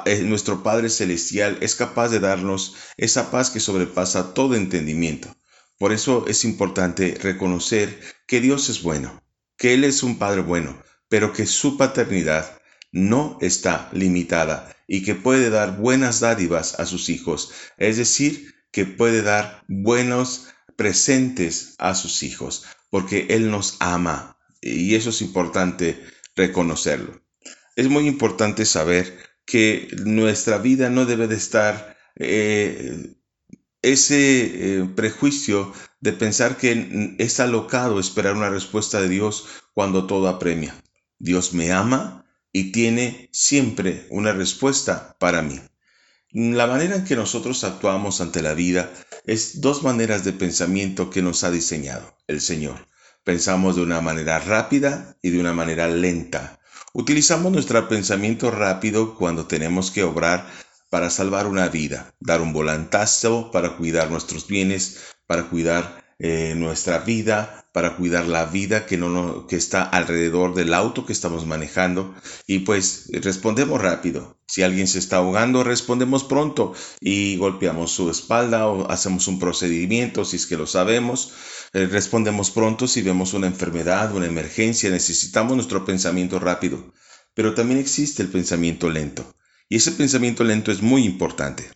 eh, 0.04 0.23
nuestro 0.25 0.62
Padre 0.62 0.90
Celestial 0.90 1.57
es 1.62 1.75
capaz 1.75 2.11
de 2.11 2.21
darnos 2.21 2.75
esa 2.99 3.30
paz 3.30 3.49
que 3.49 3.61
sobrepasa 3.61 4.35
todo 4.35 4.54
entendimiento. 4.54 5.35
Por 5.78 5.92
eso 5.92 6.26
es 6.28 6.45
importante 6.45 7.16
reconocer 7.18 7.99
que 8.26 8.40
Dios 8.40 8.68
es 8.68 8.83
bueno 8.83 9.23
que 9.58 9.74
Él 9.74 9.84
es 9.84 10.02
un 10.02 10.18
Padre 10.18 10.40
bueno, 10.40 10.82
pero 11.08 11.32
que 11.34 11.44
su 11.44 11.76
paternidad 11.76 12.58
no 12.90 13.36
está 13.42 13.90
limitada 13.92 14.74
y 14.86 15.02
que 15.02 15.14
puede 15.14 15.50
dar 15.50 15.76
buenas 15.76 16.20
dádivas 16.20 16.80
a 16.80 16.86
sus 16.86 17.10
hijos, 17.10 17.52
es 17.76 17.98
decir, 17.98 18.54
que 18.70 18.86
puede 18.86 19.20
dar 19.22 19.62
buenos 19.68 20.46
presentes 20.76 21.74
a 21.78 21.94
sus 21.94 22.22
hijos, 22.22 22.64
porque 22.88 23.26
Él 23.30 23.50
nos 23.50 23.76
ama 23.80 24.38
y 24.62 24.94
eso 24.94 25.10
es 25.10 25.20
importante 25.20 26.02
reconocerlo. 26.36 27.20
Es 27.76 27.88
muy 27.88 28.06
importante 28.06 28.64
saber 28.64 29.18
que 29.44 29.88
nuestra 30.04 30.58
vida 30.58 30.90
no 30.90 31.04
debe 31.04 31.26
de 31.26 31.36
estar 31.36 31.96
eh, 32.16 33.14
ese 33.82 34.80
eh, 34.80 34.85
prejuicio 34.94 35.73
de 36.00 36.12
pensar 36.12 36.56
que 36.56 37.16
es 37.18 37.40
alocado 37.40 38.00
esperar 38.00 38.35
una 38.35 38.50
respuesta 38.50 39.00
de 39.00 39.08
Dios 39.08 39.47
cuando 39.75 40.06
todo 40.06 40.28
apremia. 40.28 40.75
Dios 41.18 41.52
me 41.52 41.73
ama 41.73 42.25
y 42.52 42.73
tiene 42.73 43.28
siempre 43.32 44.06
una 44.11 44.32
respuesta 44.32 45.16
para 45.18 45.42
mí. 45.42 45.61
La 46.30 46.66
manera 46.66 46.97
en 46.97 47.04
que 47.04 47.16
nosotros 47.16 47.64
actuamos 47.64 48.20
ante 48.20 48.42
la 48.42 48.54
vida 48.54 48.92
es 49.25 49.61
dos 49.61 49.82
maneras 49.82 50.25
de 50.25 50.32
pensamiento 50.32 51.11
que 51.11 51.23
nos 51.23 51.42
ha 51.44 51.50
diseñado 51.50 52.16
el 52.26 52.40
Señor. 52.40 52.87
Pensamos 53.25 53.76
de 53.76 53.82
una 53.82 54.00
manera 54.00 54.38
rápida 54.38 55.16
y 55.23 55.30
de 55.30 55.40
una 55.40 55.52
manera 55.52 55.88
lenta. 55.88 56.61
Utilizamos 56.92 57.52
nuestro 57.52 57.88
pensamiento 57.88 58.50
rápido 58.50 59.14
cuando 59.14 59.47
tenemos 59.47 59.90
que 59.90 60.02
obrar 60.02 60.47
para 60.90 61.11
salvar 61.11 61.47
una 61.47 61.68
vida, 61.68 62.14
dar 62.21 62.40
un 62.40 62.52
volantazo 62.52 63.50
para 63.50 63.76
cuidar 63.76 64.11
nuestros 64.11 64.47
bienes, 64.47 65.14
para 65.26 65.49
cuidar 65.49 66.09
eh, 66.21 66.54
nuestra 66.57 66.99
vida, 66.99 67.68
para 67.73 67.95
cuidar 67.95 68.26
la 68.26 68.45
vida 68.47 68.87
que, 68.87 68.97
no, 68.97 69.47
que 69.47 69.54
está 69.54 69.85
alrededor 69.85 70.54
del 70.54 70.75
auto 70.75 71.07
que 71.07 71.12
estamos 71.12 71.47
manejando. 71.47 72.12
Y 72.47 72.61
pues 72.61 73.09
respondemos 73.12 73.80
rápido. 73.80 74.37
Si 74.49 74.62
alguien 74.64 74.88
se 74.88 74.99
está 74.99 75.18
ahogando, 75.18 75.62
respondemos 75.62 76.25
pronto 76.25 76.75
y 77.00 77.37
golpeamos 77.37 77.92
su 77.92 78.11
espalda 78.11 78.66
o 78.66 78.90
hacemos 78.90 79.28
un 79.28 79.38
procedimiento 79.38 80.25
si 80.25 80.37
es 80.37 80.47
que 80.47 80.57
lo 80.57 80.66
sabemos. 80.66 81.35
Eh, 81.73 81.87
respondemos 81.87 82.50
pronto 82.50 82.88
si 82.88 83.02
vemos 83.02 83.35
una 83.35 83.47
enfermedad, 83.47 84.12
una 84.12 84.26
emergencia, 84.26 84.90
necesitamos 84.90 85.54
nuestro 85.54 85.85
pensamiento 85.85 86.40
rápido. 86.40 86.92
Pero 87.35 87.54
también 87.54 87.78
existe 87.78 88.25
el 88.25 88.28
pensamiento 88.28 88.90
lento. 88.90 89.25
Y 89.68 89.76
ese 89.76 89.92
pensamiento 89.92 90.44
lento 90.44 90.72
es 90.72 90.82
muy 90.82 91.04
importante, 91.04 91.70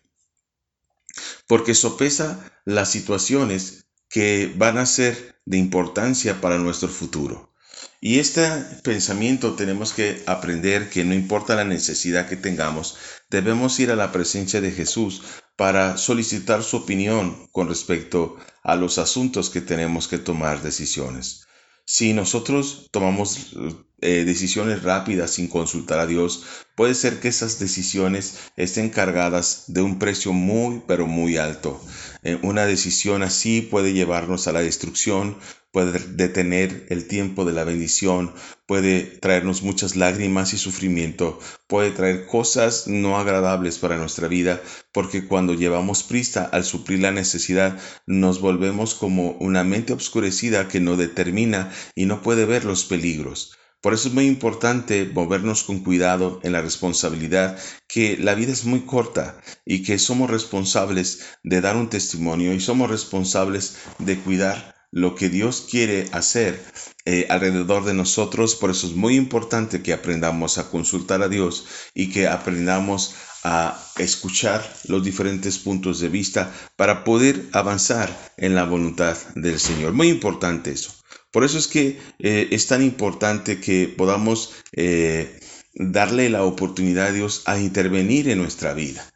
porque 1.47 1.75
sopesa 1.75 2.53
las 2.65 2.91
situaciones 2.91 3.87
que 4.09 4.53
van 4.57 4.79
a 4.79 4.87
ser 4.87 5.41
de 5.45 5.59
importancia 5.59 6.41
para 6.41 6.59
nuestro 6.59 6.89
futuro. 6.89 7.53
Y 8.01 8.19
este 8.19 8.49
pensamiento 8.83 9.55
tenemos 9.55 9.93
que 9.93 10.23
aprender 10.27 10.91
que 10.91 11.05
no 11.05 11.15
importa 11.15 11.55
la 11.55 11.65
necesidad 11.65 12.29
que 12.29 12.37
tengamos, 12.37 12.97
debemos 13.31 13.79
ir 13.81 13.91
a 13.91 13.97
la 13.97 14.13
presencia 14.13 14.61
de 14.61 14.73
Jesús 14.73 15.23
para 15.57 15.97
solicitar 15.99 16.63
su 16.63 16.79
opinión 16.79 17.49
con 17.53 17.69
respecto 17.69 18.37
a 18.63 18.75
los 18.77 18.99
asuntos 18.99 19.51
que 19.51 19.61
tenemos 19.61 20.09
que 20.09 20.19
tomar 20.19 20.63
decisiones. 20.63 21.47
Si 21.85 22.13
nosotros 22.13 22.89
tomamos 22.91 23.55
eh, 24.03 24.25
decisiones 24.25 24.83
rápidas 24.83 25.31
sin 25.31 25.49
consultar 25.49 25.99
a 26.01 26.07
Dios, 26.07 26.45
puede 26.75 26.95
ser 26.95 27.21
que 27.21 27.29
esas 27.29 27.59
decisiones 27.59 28.39
estén 28.57 28.91
cargadas 28.91 29.65
de 29.69 29.83
un 29.83 29.99
precio 29.99 30.33
muy, 30.33 30.83
pero 30.87 31.07
muy 31.07 31.37
alto. 31.37 31.81
Eh, 32.23 32.39
una 32.43 32.67
decisión 32.67 33.23
así 33.23 33.63
puede 33.63 33.93
llevarnos 33.93 34.49
a 34.49 34.53
la 34.53 34.61
destrucción, 34.61 35.37
puede 35.73 35.99
detener 35.99 36.87
el 36.91 37.09
tiempo 37.09 37.45
de 37.45 37.53
la 37.53 37.65
bendición, 37.65 38.35
puede 38.67 39.03
traernos 39.03 39.63
muchas 39.63 39.97
lágrimas 39.97 40.53
y 40.53 40.59
sufrimiento, 40.59 41.41
puede 41.67 41.91
traer 41.91 42.27
cosas 42.27 42.89
no 42.89 43.19
agradables 43.19 43.79
para 43.79 43.97
nuestra 43.97 44.29
vida, 44.29 44.61
porque 44.93 45.27
cuando 45.27 45.55
llevamos 45.55 46.03
prisa 46.03 46.45
al 46.45 46.65
suplir 46.65 47.01
la 47.01 47.11
necesidad, 47.11 47.79
nos 48.07 48.41
volvemos 48.41 48.95
como 48.95 49.33
una 49.41 49.65
mente 49.65 49.93
obscurecida 49.93 50.69
que 50.69 50.81
no 50.81 50.97
determina 50.97 51.73
y 51.95 52.05
no 52.05 52.23
puede 52.23 52.45
ver 52.45 52.65
los 52.65 52.85
peligros. 52.85 53.57
Por 53.83 53.95
eso 53.95 54.09
es 54.09 54.15
muy 54.15 54.27
importante 54.27 55.11
movernos 55.13 55.65
con 55.65 55.81
cuidado 55.81 56.39
en 56.45 56.53
la 56.53 56.63
responsabilidad, 56.63 57.59
que 57.89 58.17
la 58.17 58.35
vida 58.35 58.53
es 58.53 58.65
muy 58.65 58.83
corta 58.83 59.41
y 59.67 59.83
que 59.83 59.99
somos 59.99 60.31
responsables 60.31 61.27
de 61.43 61.61
dar 61.61 61.77
un 61.77 61.91
testimonio 61.91 62.55
y 62.55 62.61
somos 62.61 62.89
responsables 62.89 63.79
de 63.99 64.21
cuidar 64.21 64.77
lo 64.93 65.17
que 65.17 65.29
Dios 65.29 65.67
quiere 65.69 66.09
hacer 66.13 66.63
eh, 67.07 67.27
alrededor 67.29 67.85
de 67.85 67.95
nosotros. 67.95 68.55
Por 68.55 68.71
eso 68.71 68.87
es 68.87 68.93
muy 68.93 69.17
importante 69.17 69.83
que 69.83 69.93
aprendamos 69.93 70.59
a 70.59 70.71
consultar 70.71 71.23
a 71.23 71.29
Dios 71.29 71.67
y 71.93 72.11
que 72.11 72.29
aprendamos 72.29 73.17
a 73.43 73.77
escuchar 73.99 74.63
los 74.87 75.03
diferentes 75.03 75.59
puntos 75.59 75.99
de 75.99 76.09
vista 76.09 76.55
para 76.77 77.03
poder 77.03 77.49
avanzar 77.53 78.17
en 78.37 78.55
la 78.55 78.65
voluntad 78.65 79.17
del 79.35 79.59
Señor. 79.59 79.93
Muy 79.93 80.09
importante 80.09 80.71
eso. 80.71 81.02
Por 81.33 81.45
eso 81.45 81.59
es 81.59 81.67
que 81.67 81.99
eh, 82.19 82.49
es 82.51 82.67
tan 82.67 82.83
importante 82.83 83.59
que 83.59 83.89
podamos 83.89 84.53
eh, 84.73 85.41
darle 85.75 86.29
la 86.29 86.45
oportunidad 86.45 87.07
a 87.07 87.13
Dios 87.13 87.43
a 87.47 87.59
intervenir 87.59 88.29
en 88.29 88.39
nuestra 88.39 88.75
vida. 88.75 89.11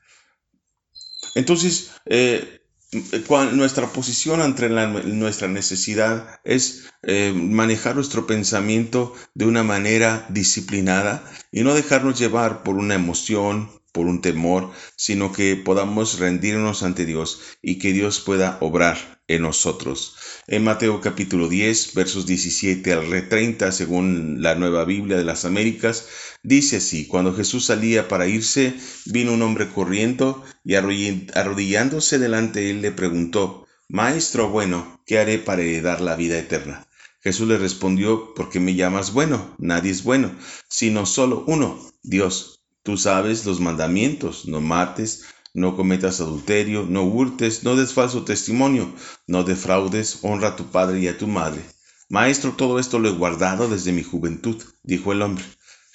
Entonces, 1.35 1.91
eh, 2.07 2.63
nuestra 3.53 3.93
posición 3.93 4.41
ante 4.41 4.71
nuestra 4.71 5.49
necesidad 5.49 6.41
es 6.45 6.85
manejar 7.35 7.95
nuestro 7.97 8.27
pensamiento 8.27 9.13
de 9.35 9.45
una 9.45 9.63
manera 9.63 10.25
disciplinada 10.31 11.23
y 11.53 11.63
no 11.63 11.75
dejarnos 11.75 12.19
llevar 12.19 12.63
por 12.63 12.77
una 12.77 12.95
emoción, 12.95 13.71
por 13.97 14.09
un 14.09 14.21
temor, 14.21 14.73
sino 14.95 15.33
que 15.33 15.57
podamos 15.57 16.19
rendirnos 16.19 16.83
ante 16.83 17.07
Dios 17.07 17.41
y 17.63 17.79
que 17.79 17.95
Dios 17.95 18.21
pueda 18.21 18.59
obrar 18.61 19.23
en 19.27 19.41
nosotros. 19.41 20.17
En 20.47 20.65
Mateo 20.65 21.01
capítulo 21.01 21.49
10, 21.49 21.95
versos 21.95 22.27
17 22.27 22.93
al 22.93 23.29
30, 23.31 23.73
según 23.73 24.43
la 24.43 24.55
Nueva 24.55 24.85
Biblia 24.85 25.17
de 25.17 25.25
las 25.25 25.47
Américas, 25.47 26.09
dice 26.43 26.77
así, 26.77 27.07
cuando 27.07 27.35
Jesús 27.35 27.65
salía 27.65 28.07
para 28.07 28.29
irse, 28.29 28.75
vino 29.07 29.33
un 29.33 29.41
hombre 29.41 29.71
corriendo 29.71 30.45
y 30.63 30.75
arrodillándose 30.75 32.19
delante 32.19 32.61
de 32.61 32.73
él 32.73 32.83
le 32.83 32.93
preguntó, 32.93 33.67
Maestro 33.89 34.51
bueno, 34.51 35.01
¿qué 35.07 35.21
haré 35.21 35.39
para 35.39 35.63
heredar 35.63 36.03
la 36.03 36.17
vida 36.17 36.39
eterna? 36.39 36.87
Jesús 37.23 37.49
le 37.49 37.57
respondió, 37.57 38.35
¿por 38.35 38.51
qué 38.51 38.61
me 38.61 38.75
llamas 38.75 39.15
bueno? 39.15 39.57
Nadie 39.57 39.91
es 39.91 40.05
bueno, 40.05 40.37
sino 40.69 41.07
solo 41.07 41.45
uno, 41.47 41.81
Dios. 42.03 42.56
Tú 42.87 42.97
sabes 42.97 43.45
los 43.45 43.59
mandamientos, 43.59 44.47
no 44.47 44.61
mates, 44.61 45.25
no 45.55 45.75
cometas 45.75 46.21
adulterio, 46.21 46.87
no 46.89 47.03
hurtes, 47.03 47.65
no 47.65 47.75
des 47.75 47.93
falso 47.93 48.23
testimonio, 48.23 48.95
no 49.27 49.43
defraudes, 49.43 50.21
honra 50.23 50.51
a 50.51 50.57
tu 50.57 50.67
padre 50.67 51.01
y 51.01 51.09
a 51.09 51.19
tu 51.19 51.27
madre. 51.27 51.61
Maestro, 52.09 52.53
todo 52.53 52.79
esto 52.79 53.01
lo 53.01 53.09
he 53.09 53.13
guardado 53.13 53.69
desde 53.69 53.91
mi 53.91 54.05
juventud, 54.05 54.63
dijo 54.85 55.11
el 55.11 55.23
hombre. 55.23 55.45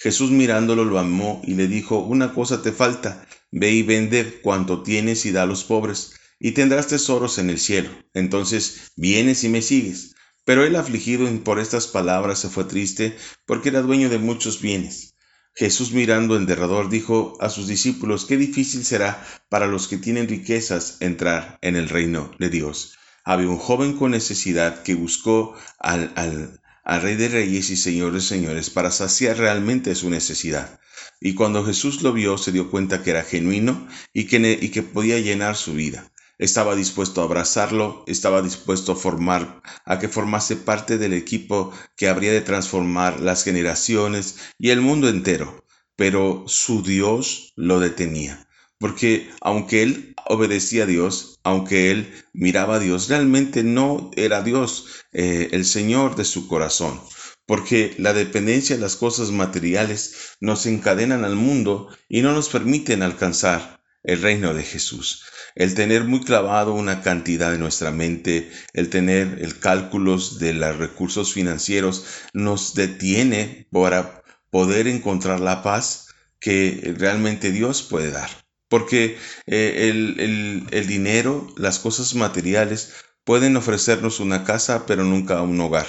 Jesús 0.00 0.32
mirándolo 0.32 0.84
lo 0.84 0.98
amó 0.98 1.40
y 1.46 1.54
le 1.54 1.66
dijo, 1.66 2.00
una 2.00 2.34
cosa 2.34 2.60
te 2.60 2.72
falta, 2.72 3.26
ve 3.50 3.70
y 3.70 3.82
vende 3.82 4.42
cuanto 4.42 4.82
tienes 4.82 5.24
y 5.24 5.32
da 5.32 5.44
a 5.44 5.46
los 5.46 5.64
pobres, 5.64 6.12
y 6.38 6.52
tendrás 6.52 6.88
tesoros 6.88 7.38
en 7.38 7.48
el 7.48 7.58
cielo. 7.58 7.88
Entonces 8.12 8.92
vienes 8.96 9.44
y 9.44 9.48
me 9.48 9.62
sigues. 9.62 10.14
Pero 10.44 10.66
él 10.66 10.76
afligido 10.76 11.26
por 11.42 11.58
estas 11.58 11.86
palabras 11.86 12.40
se 12.40 12.50
fue 12.50 12.64
triste, 12.64 13.16
porque 13.46 13.70
era 13.70 13.80
dueño 13.80 14.10
de 14.10 14.18
muchos 14.18 14.60
bienes. 14.60 15.11
Jesús 15.54 15.92
mirando 15.92 16.36
en 16.36 16.46
derredor 16.46 16.88
dijo 16.88 17.36
a 17.40 17.50
sus 17.50 17.66
discípulos, 17.66 18.24
qué 18.24 18.36
difícil 18.36 18.84
será 18.84 19.22
para 19.50 19.66
los 19.66 19.86
que 19.86 19.98
tienen 19.98 20.28
riquezas 20.28 20.96
entrar 21.00 21.58
en 21.60 21.76
el 21.76 21.88
reino 21.88 22.30
de 22.38 22.48
Dios. 22.48 22.96
Había 23.24 23.48
un 23.48 23.58
joven 23.58 23.96
con 23.98 24.12
necesidad 24.12 24.82
que 24.82 24.94
buscó 24.94 25.54
al, 25.78 26.12
al, 26.16 26.60
Rey 27.02 27.16
de 27.16 27.28
Reyes 27.28 27.70
y 27.70 27.76
Señores 27.76 28.24
Señores 28.24 28.70
para 28.70 28.90
saciar 28.90 29.36
realmente 29.36 29.94
su 29.94 30.10
necesidad. 30.10 30.80
Y 31.20 31.34
cuando 31.34 31.64
Jesús 31.64 32.02
lo 32.02 32.12
vio, 32.12 32.38
se 32.38 32.50
dio 32.50 32.70
cuenta 32.70 33.02
que 33.02 33.10
era 33.10 33.22
genuino 33.22 33.86
y 34.12 34.24
que, 34.24 34.58
y 34.60 34.70
que 34.70 34.82
podía 34.82 35.20
llenar 35.20 35.56
su 35.56 35.74
vida 35.74 36.11
estaba 36.42 36.74
dispuesto 36.74 37.20
a 37.20 37.24
abrazarlo, 37.24 38.02
estaba 38.08 38.42
dispuesto 38.42 38.92
a 38.92 38.96
formar, 38.96 39.62
a 39.84 40.00
que 40.00 40.08
formase 40.08 40.56
parte 40.56 40.98
del 40.98 41.12
equipo 41.12 41.72
que 41.96 42.08
habría 42.08 42.32
de 42.32 42.40
transformar 42.40 43.20
las 43.20 43.44
generaciones 43.44 44.38
y 44.58 44.70
el 44.70 44.80
mundo 44.80 45.08
entero. 45.08 45.64
Pero 45.94 46.42
su 46.48 46.82
Dios 46.82 47.52
lo 47.54 47.78
detenía, 47.78 48.48
porque 48.78 49.30
aunque 49.40 49.82
él 49.84 50.16
obedecía 50.26 50.82
a 50.82 50.86
Dios, 50.86 51.38
aunque 51.44 51.92
él 51.92 52.12
miraba 52.32 52.76
a 52.76 52.80
Dios, 52.80 53.08
realmente 53.08 53.62
no 53.62 54.10
era 54.16 54.42
Dios 54.42 54.86
eh, 55.12 55.50
el 55.52 55.64
Señor 55.64 56.16
de 56.16 56.24
su 56.24 56.48
corazón 56.48 57.00
porque 57.44 57.94
la 57.98 58.12
dependencia 58.14 58.76
de 58.76 58.82
las 58.82 58.94
cosas 58.96 59.30
materiales 59.32 60.36
nos 60.40 60.64
encadenan 60.64 61.24
al 61.24 61.34
mundo 61.34 61.88
y 62.08 62.22
no 62.22 62.32
nos 62.32 62.48
permiten 62.48 63.02
alcanzar 63.02 63.82
el 64.04 64.22
reino 64.22 64.54
de 64.54 64.62
Jesús 64.62 65.24
el 65.54 65.74
tener 65.74 66.04
muy 66.04 66.20
clavado 66.20 66.74
una 66.74 67.02
cantidad 67.02 67.54
en 67.54 67.60
nuestra 67.60 67.90
mente, 67.90 68.50
el 68.72 68.88
tener 68.88 69.38
el 69.40 69.58
cálculos 69.58 70.38
de 70.38 70.54
los 70.54 70.76
recursos 70.76 71.32
financieros, 71.32 72.04
nos 72.32 72.74
detiene 72.74 73.66
para 73.70 74.22
poder 74.50 74.88
encontrar 74.88 75.40
la 75.40 75.62
paz 75.62 76.08
que 76.40 76.94
realmente 76.98 77.52
Dios 77.52 77.82
puede 77.82 78.10
dar. 78.10 78.30
Porque 78.68 79.18
eh, 79.46 79.90
el, 79.90 80.66
el 80.70 80.86
dinero, 80.86 81.52
las 81.56 81.78
cosas 81.78 82.14
materiales, 82.14 82.92
pueden 83.24 83.56
ofrecernos 83.56 84.20
una 84.20 84.44
casa, 84.44 84.86
pero 84.86 85.04
nunca 85.04 85.42
un 85.42 85.60
hogar. 85.60 85.86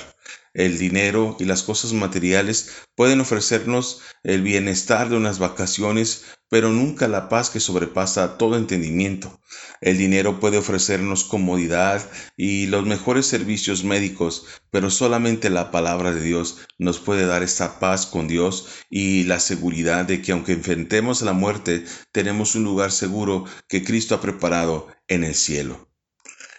El 0.56 0.78
dinero 0.78 1.36
y 1.40 1.46
las 1.46 1.64
cosas 1.64 1.94
materiales 1.94 2.70
pueden 2.94 3.20
ofrecernos 3.22 4.02
el 4.22 4.44
bienestar 4.44 5.10
de 5.10 5.18
unas 5.18 5.40
vacaciones, 5.40 6.26
pero 6.48 6.70
nunca 6.70 7.08
la 7.08 7.28
paz 7.28 7.50
que 7.50 7.60
sobrepasa 7.60 8.38
todo 8.38 8.56
entendimiento. 8.56 9.42
El 9.82 9.98
dinero 9.98 10.40
puede 10.40 10.60
ofrecernos 10.60 11.24
comodidad 11.24 12.08
y 12.38 12.68
los 12.68 12.86
mejores 12.86 13.26
servicios 13.26 13.84
médicos, 13.84 14.46
pero 14.70 14.92
solamente 14.92 15.50
la 15.50 15.72
palabra 15.72 16.12
de 16.14 16.22
Dios 16.22 16.60
nos 16.78 17.00
puede 17.00 17.26
dar 17.26 17.42
esta 17.42 17.80
paz 17.80 18.06
con 18.06 18.28
Dios 18.28 18.68
y 18.92 19.24
la 19.24 19.40
seguridad 19.40 20.06
de 20.06 20.22
que 20.22 20.34
aunque 20.34 20.52
enfrentemos 20.52 21.24
la 21.24 21.34
muerte, 21.34 21.84
tenemos 22.12 22.54
un 22.54 22.64
lugar 22.64 22.92
seguro 22.92 23.46
que 23.68 23.84
Cristo 23.84 24.14
ha 24.14 24.22
preparado 24.22 24.88
en 25.08 25.24
el 25.24 25.34
cielo. 25.34 25.90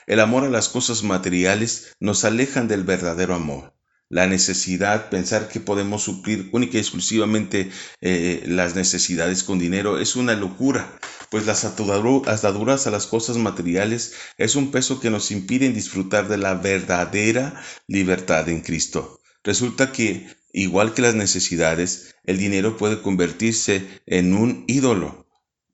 El 0.08 0.18
amor 0.18 0.42
a 0.42 0.50
las 0.50 0.68
cosas 0.68 1.04
materiales 1.04 1.94
nos 2.00 2.24
alejan 2.24 2.66
del 2.66 2.82
verdadero 2.82 3.36
amor 3.36 3.74
la 4.14 4.28
necesidad, 4.28 5.10
pensar 5.10 5.48
que 5.48 5.58
podemos 5.58 6.04
suplir 6.04 6.48
única 6.52 6.76
y 6.76 6.80
exclusivamente 6.80 7.72
eh, 8.00 8.44
las 8.46 8.76
necesidades 8.76 9.42
con 9.42 9.58
dinero 9.58 9.98
es 9.98 10.14
una 10.14 10.34
locura, 10.34 11.00
pues 11.30 11.46
las 11.46 11.64
ataduras 11.64 12.86
a 12.86 12.90
las 12.92 13.08
cosas 13.08 13.38
materiales 13.38 14.14
es 14.38 14.54
un 14.54 14.70
peso 14.70 15.00
que 15.00 15.10
nos 15.10 15.32
impide 15.32 15.68
disfrutar 15.70 16.28
de 16.28 16.36
la 16.36 16.54
verdadera 16.54 17.60
libertad 17.88 18.48
en 18.48 18.60
Cristo. 18.60 19.20
Resulta 19.42 19.90
que, 19.90 20.28
igual 20.52 20.94
que 20.94 21.02
las 21.02 21.16
necesidades, 21.16 22.14
el 22.22 22.38
dinero 22.38 22.76
puede 22.76 23.02
convertirse 23.02 23.84
en 24.06 24.32
un 24.34 24.62
ídolo 24.68 25.26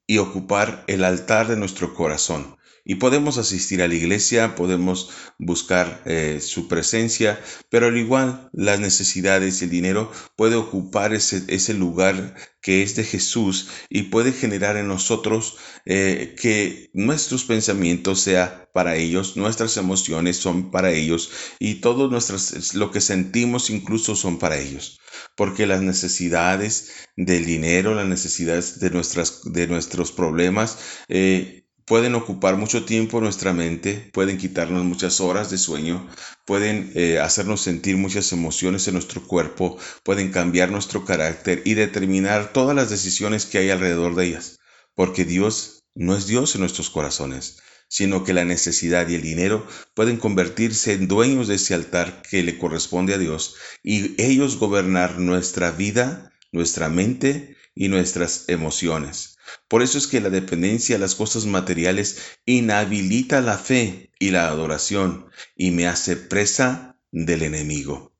y 0.07 0.17
ocupar 0.17 0.83
el 0.87 1.05
altar 1.05 1.47
de 1.47 1.59
nuestro 1.59 1.93
corazón 1.93 2.57
y 2.85 2.97
podemos 2.97 3.39
asistir 3.39 3.83
a 3.83 3.89
la 3.89 3.95
iglesia, 3.95 4.55
podemos 4.55 5.11
buscar 5.39 6.03
eh, 6.07 6.41
su 6.41 6.69
presencia, 6.69 7.41
pero 7.71 7.87
al 7.87 7.97
igual 7.97 8.49
las 8.53 8.81
necesidades 8.81 9.61
y 9.61 9.65
el 9.65 9.71
dinero 9.71 10.11
puede 10.37 10.57
ocupar 10.57 11.13
ese, 11.13 11.43
ese 11.49 11.75
lugar 11.75 12.35
que 12.63 12.83
es 12.83 12.95
de 12.97 13.05
Jesús 13.05 13.69
y 13.89 14.05
puede 14.05 14.33
generar 14.33 14.77
en 14.77 14.89
nosotros 14.89 15.57
eh, 15.87 16.37
que 16.41 16.91
nuestros 16.93 17.45
pensamientos 17.45 18.21
sea 18.21 18.71
para 18.73 18.97
ellos, 18.97 19.37
nuestras 19.37 19.77
emociones 19.77 20.37
son 20.37 20.71
para 20.71 20.93
ellos 20.93 21.31
y 21.59 21.77
todo 21.77 22.09
nuestras, 22.09 22.75
lo 22.75 22.91
que 22.91 23.01
sentimos 23.01 23.71
incluso 23.71 24.15
son 24.15 24.39
para 24.39 24.59
ellos. 24.59 24.99
Porque 25.37 25.67
las 25.67 25.83
necesidades 25.83 26.91
del 27.17 27.45
dinero, 27.45 27.95
las 27.95 28.07
necesidades 28.07 28.79
de, 28.79 28.91
nuestras, 28.91 29.43
de 29.45 29.67
nuestros 29.67 30.13
problemas, 30.13 30.79
eh, 31.09 31.65
pueden 31.91 32.15
ocupar 32.15 32.57
mucho 32.57 32.85
tiempo 32.85 33.21
nuestra 33.21 33.53
mente, 33.53 34.11
pueden 34.13 34.39
quitarnos 34.39 34.85
muchas 34.85 35.21
horas 35.21 35.51
de 35.51 35.59
sueño, 35.59 36.09
pueden 36.47 36.93
eh, 36.95 37.19
hacernos 37.19 37.63
sentir 37.63 37.97
muchas 37.97 38.33
emociones 38.33 38.87
en 38.87 38.95
nuestro 38.95 39.27
cuerpo, 39.27 39.77
pueden 40.05 40.31
cambiar 40.31 40.71
nuestro 40.71 41.05
carácter 41.05 41.63
y 41.65 41.75
determinar 41.75 42.53
todas 42.53 42.77
las 42.77 42.91
decisiones 42.91 43.45
que 43.45 43.59
hay 43.59 43.71
alrededor 43.71 44.15
de 44.15 44.27
ellas, 44.27 44.61
porque 44.95 45.25
Dios 45.25 45.83
no 45.97 46.17
es 46.17 46.29
Dios 46.29 46.55
en 46.55 46.61
nuestros 46.61 46.91
corazones 46.91 47.59
sino 47.93 48.23
que 48.23 48.35
la 48.35 48.45
necesidad 48.45 49.09
y 49.09 49.17
el 49.17 49.23
dinero 49.23 49.67
pueden 49.95 50.17
convertirse 50.17 50.93
en 50.93 51.09
dueños 51.09 51.49
de 51.49 51.57
ese 51.57 51.75
altar 51.75 52.23
que 52.23 52.45
le 52.45 52.57
corresponde 52.57 53.15
a 53.15 53.19
Dios 53.19 53.57
y 53.83 54.15
ellos 54.23 54.61
gobernar 54.61 55.19
nuestra 55.19 55.73
vida, 55.73 56.33
nuestra 56.53 56.89
mente 56.89 57.57
y 57.75 57.89
nuestras 57.89 58.45
emociones. 58.47 59.30
Por 59.69 59.83
eso 59.83 59.99
es 59.99 60.07
que 60.07 60.21
la 60.21 60.31
dependencia 60.31 60.97
de 60.97 61.01
las 61.01 61.15
cosas 61.15 61.47
materiales 61.47 62.19
inhabilita 62.47 63.41
la 63.41 63.59
fe 63.59 64.11
y 64.19 64.31
la 64.31 64.49
adoración 64.49 65.27
y 65.57 65.71
me 65.71 65.87
hace 65.87 66.17
presa 66.17 66.97
del 67.13 67.43
enemigo. 67.43 68.11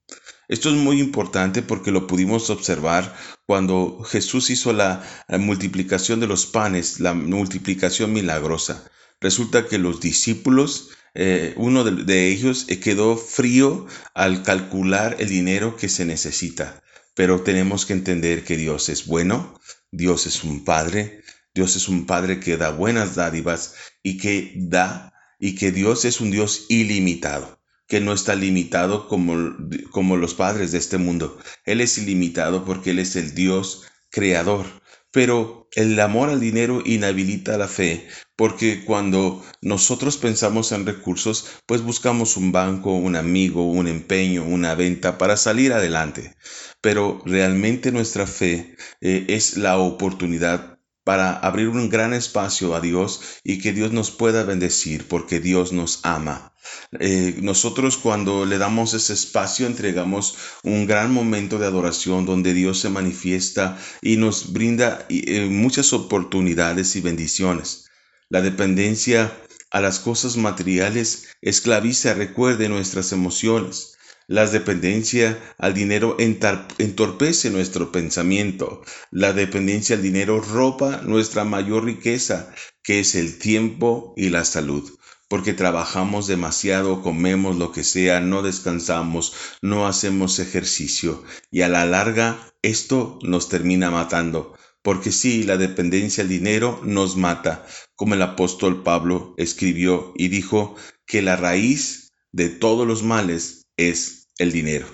Esto 0.51 0.69
es 0.69 0.75
muy 0.75 0.99
importante 0.99 1.63
porque 1.63 1.93
lo 1.93 2.09
pudimos 2.09 2.51
observar 2.51 3.15
cuando 3.47 4.03
Jesús 4.03 4.51
hizo 4.51 4.73
la 4.73 5.01
multiplicación 5.29 6.19
de 6.19 6.27
los 6.27 6.47
panes, 6.47 6.99
la 6.99 7.15
multiplicación 7.15 8.13
milagrosa. 8.13 8.91
Resulta 9.21 9.67
que 9.69 9.79
los 9.79 10.01
discípulos, 10.01 10.89
eh, 11.15 11.55
uno 11.57 11.85
de, 11.85 12.29
ellos 12.29 12.67
eh, 12.69 12.81
quedó 12.81 13.17
frío 13.17 13.87
al 14.13 14.43
calcular 14.43 15.17
el 15.21 15.29
dinero 15.29 15.77
que 15.77 15.89
se 15.89 16.05
necesita. 16.05 16.83
Pero 17.15 17.43
tenemos 17.43 17.87
que 17.87 17.93
entender 17.93 18.43
que 18.43 18.57
Dios 18.57 18.89
es 18.89 19.07
bueno, 19.07 19.61
Dios 19.93 20.27
es 20.27 20.45
un 20.45 20.65
Padre, 20.65 21.23
Dios 21.55 21.77
es 21.77 21.89
un 21.89 22.07
Padre 22.07 22.41
que 22.41 22.57
da 22.57 22.71
buenas 22.71 23.15
dádivas 23.15 23.75
y 24.03 24.19
que 24.19 24.53
da, 24.57 25.13
y 25.39 25.55
que 25.55 25.73
Dios 25.73 26.05
es 26.05 26.21
un 26.21 26.31
Dios 26.31 26.67
ilimitado, 26.69 27.61
que 27.87 28.01
no 28.01 28.13
está 28.13 28.35
limitado 28.35 29.09
como, 29.09 29.57
como 29.91 30.17
los 30.17 30.35
padres 30.35 30.73
de 30.73 30.79
este 30.79 30.99
mundo. 30.99 31.39
Él 31.65 31.81
es 31.81 31.99
ilimitado 31.99 32.65
porque 32.65 32.91
Él 32.91 33.01
es 33.01 33.17
el 33.17 33.35
Dios 33.35 33.83
creador. 34.11 34.67
Pero 35.13 35.69
el 35.73 35.99
amor 35.99 36.29
al 36.31 36.39
dinero 36.39 36.83
inhabilita 36.85 37.59
la 37.59 37.67
fe, 37.67 38.07
porque 38.41 38.87
cuando 38.87 39.45
nosotros 39.61 40.17
pensamos 40.17 40.73
en 40.73 40.87
recursos, 40.87 41.45
pues 41.67 41.83
buscamos 41.83 42.39
un 42.39 42.53
banco, 42.53 42.91
un 42.91 43.15
amigo, 43.15 43.71
un 43.71 43.87
empeño, 43.87 44.45
una 44.45 44.75
venta 44.75 45.19
para 45.19 45.37
salir 45.37 45.75
adelante. 45.75 46.35
Pero 46.81 47.21
realmente 47.27 47.93
nuestra 47.93 48.27
fe 48.27 48.79
eh, 49.03 49.27
es 49.29 49.59
la 49.59 49.77
oportunidad 49.77 50.79
para 51.05 51.35
abrir 51.35 51.69
un 51.69 51.91
gran 51.91 52.15
espacio 52.15 52.75
a 52.75 52.81
Dios 52.81 53.21
y 53.45 53.59
que 53.59 53.75
Dios 53.75 53.93
nos 53.93 54.11
pueda 54.11 54.43
bendecir 54.43 55.07
porque 55.07 55.39
Dios 55.39 55.75
nos 55.75 56.01
ama. 56.03 56.55
Eh, 56.99 57.37
nosotros 57.43 57.99
cuando 57.99 58.47
le 58.47 58.57
damos 58.57 58.95
ese 58.95 59.13
espacio 59.13 59.67
entregamos 59.67 60.39
un 60.63 60.87
gran 60.87 61.13
momento 61.13 61.59
de 61.59 61.67
adoración 61.67 62.25
donde 62.25 62.55
Dios 62.55 62.79
se 62.79 62.89
manifiesta 62.89 63.79
y 64.01 64.17
nos 64.17 64.55
brinda 64.55 65.05
eh, 65.11 65.45
muchas 65.51 65.93
oportunidades 65.93 66.97
y 66.97 67.03
bendiciones. 67.03 67.90
La 68.31 68.43
dependencia 68.43 69.37
a 69.73 69.81
las 69.81 69.99
cosas 69.99 70.37
materiales 70.37 71.27
esclaviza, 71.43 72.15
recuerde 72.15 72.69
nuestras 72.69 73.11
emociones. 73.11 73.97
La 74.29 74.47
dependencia 74.47 75.37
al 75.59 75.75
dinero 75.75 76.17
entorpece 76.19 77.51
nuestro 77.51 77.91
pensamiento. 77.91 78.83
La 79.11 79.33
dependencia 79.33 79.97
al 79.97 80.03
dinero 80.03 80.41
roba 80.41 81.03
nuestra 81.03 81.43
mayor 81.45 81.87
riqueza, 81.87 82.55
que 82.85 83.01
es 83.01 83.17
el 83.17 83.37
tiempo 83.41 84.15
y 84.17 84.29
la 84.29 84.45
salud. 84.45 84.89
Porque 85.27 85.53
trabajamos 85.53 86.29
demasiado, 86.29 87.03
comemos 87.03 87.57
lo 87.57 87.73
que 87.73 87.83
sea, 87.83 88.21
no 88.21 88.43
descansamos, 88.43 89.35
no 89.61 89.89
hacemos 89.89 90.39
ejercicio. 90.39 91.25
Y 91.51 91.63
a 91.63 91.69
la 91.69 91.85
larga 91.85 92.39
esto 92.63 93.19
nos 93.23 93.49
termina 93.49 93.91
matando. 93.91 94.55
Porque 94.83 95.13
sí, 95.13 95.43
la 95.43 95.57
dependencia 95.57 96.23
al 96.23 96.29
dinero 96.29 96.81
nos 96.85 97.17
mata, 97.17 97.67
como 97.95 98.15
el 98.15 98.23
apóstol 98.23 98.83
Pablo 98.83 99.35
escribió 99.37 100.13
y 100.17 100.29
dijo 100.29 100.75
que 101.07 101.21
la 101.23 101.37
raíz 101.37 102.13
de 102.33 102.49
todos 102.49 102.87
los 102.87 103.03
males 103.03 103.67
es 103.77 104.29
el 104.39 104.53
dinero. 104.53 104.87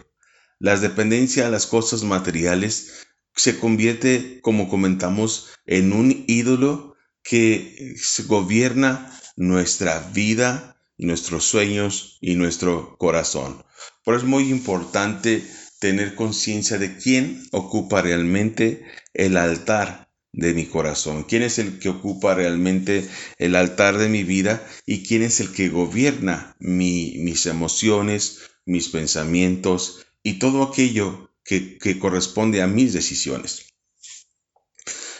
La 0.59 0.77
dependencia 0.77 1.47
a 1.47 1.51
las 1.51 1.67
cosas 1.67 2.03
materiales 2.03 3.07
se 3.35 3.59
convierte, 3.59 4.41
como 4.41 4.69
comentamos, 4.69 5.51
en 5.67 5.93
un 5.93 6.25
ídolo 6.27 6.97
que 7.23 7.95
gobierna 8.27 9.13
nuestra 9.37 10.01
vida, 10.15 10.81
nuestros 10.97 11.45
sueños 11.45 12.17
y 12.21 12.35
nuestro 12.35 12.97
corazón. 12.99 13.65
Por 14.03 14.15
eso 14.15 14.25
es 14.25 14.31
muy 14.31 14.51
importante 14.51 15.45
tener 15.79 16.15
conciencia 16.15 16.79
de 16.79 16.97
quién 16.97 17.47
ocupa 17.53 18.03
realmente 18.03 18.85
el 19.15 19.37
altar 19.37 20.11
de 20.33 20.53
mi 20.53 20.67
corazón, 20.67 21.25
quién 21.25 21.43
es 21.43 21.59
el 21.59 21.79
que 21.79 21.89
ocupa 21.89 22.35
realmente 22.35 23.09
el 23.39 23.57
altar 23.57 23.97
de 23.97 24.09
mi 24.09 24.23
vida 24.23 24.67
y 24.85 25.03
quién 25.03 25.23
es 25.23 25.41
el 25.41 25.53
que 25.53 25.69
gobierna 25.69 26.57
mis 26.59 27.47
emociones, 27.47 28.41
mis 28.67 28.89
pensamientos 28.89 30.07
y 30.23 30.35
todo 30.35 30.63
aquello 30.63 31.31
que, 31.47 31.99
corresponde 31.99 32.61
a 32.61 32.67
mis 32.67 32.93
decisiones. 32.93 33.73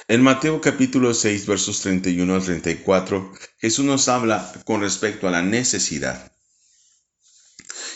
En 0.09 0.23
Mateo 0.23 0.61
capítulo 0.61 1.15
6 1.15 1.47
versos 1.47 1.81
31 1.81 2.35
al 2.35 2.45
34, 2.45 3.33
Jesús 3.59 3.85
nos 3.85 4.09
habla 4.09 4.53
con 4.65 4.81
respecto 4.81 5.27
a 5.27 5.31
la 5.31 5.43
necesidad. 5.43 6.36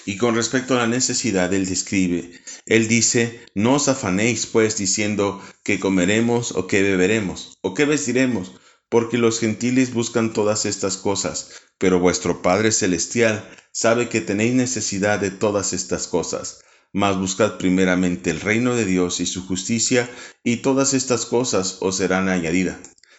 Y 0.06 0.16
con 0.16 0.34
respecto 0.34 0.74
a 0.74 0.78
la 0.78 0.86
necesidad, 0.86 1.52
Él 1.52 1.66
describe, 1.66 2.32
Él 2.66 2.88
dice, 2.88 3.44
no 3.54 3.74
os 3.74 3.88
afanéis 3.88 4.46
pues 4.46 4.76
diciendo 4.76 5.42
que 5.62 5.78
comeremos 5.78 6.52
o 6.52 6.66
que 6.66 6.82
beberemos 6.82 7.58
o 7.60 7.74
que 7.74 7.84
vestiremos, 7.84 8.52
porque 8.88 9.18
los 9.18 9.38
gentiles 9.38 9.92
buscan 9.94 10.32
todas 10.32 10.66
estas 10.66 10.96
cosas, 10.96 11.50
pero 11.78 12.00
vuestro 12.00 12.42
Padre 12.42 12.72
Celestial 12.72 13.48
sabe 13.72 14.08
que 14.08 14.20
tenéis 14.20 14.54
necesidad 14.54 15.20
de 15.20 15.30
todas 15.30 15.72
estas 15.72 16.06
cosas. 16.06 16.60
Mas 16.92 17.16
buscad 17.16 17.56
primeramente 17.56 18.30
el 18.30 18.40
reino 18.40 18.74
de 18.74 18.84
Dios 18.84 19.20
y 19.20 19.26
su 19.26 19.46
justicia, 19.46 20.10
y 20.42 20.56
todas 20.56 20.92
estas 20.92 21.24
cosas 21.24 21.78
os 21.80 21.96
serán 21.98 22.28
añadidas. 22.28 22.78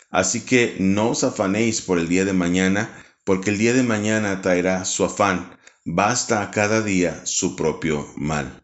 Así 0.09 0.41
que 0.41 0.75
no 0.77 1.11
os 1.11 1.23
afanéis 1.23 1.81
por 1.81 1.97
el 1.97 2.09
día 2.09 2.25
de 2.25 2.33
mañana, 2.33 3.05
porque 3.23 3.49
el 3.49 3.57
día 3.57 3.73
de 3.73 3.83
mañana 3.83 4.41
traerá 4.41 4.83
su 4.83 5.05
afán. 5.05 5.57
Basta 5.85 6.43
a 6.43 6.51
cada 6.51 6.83
día 6.83 7.25
su 7.25 7.55
propio 7.55 8.07
mal. 8.15 8.63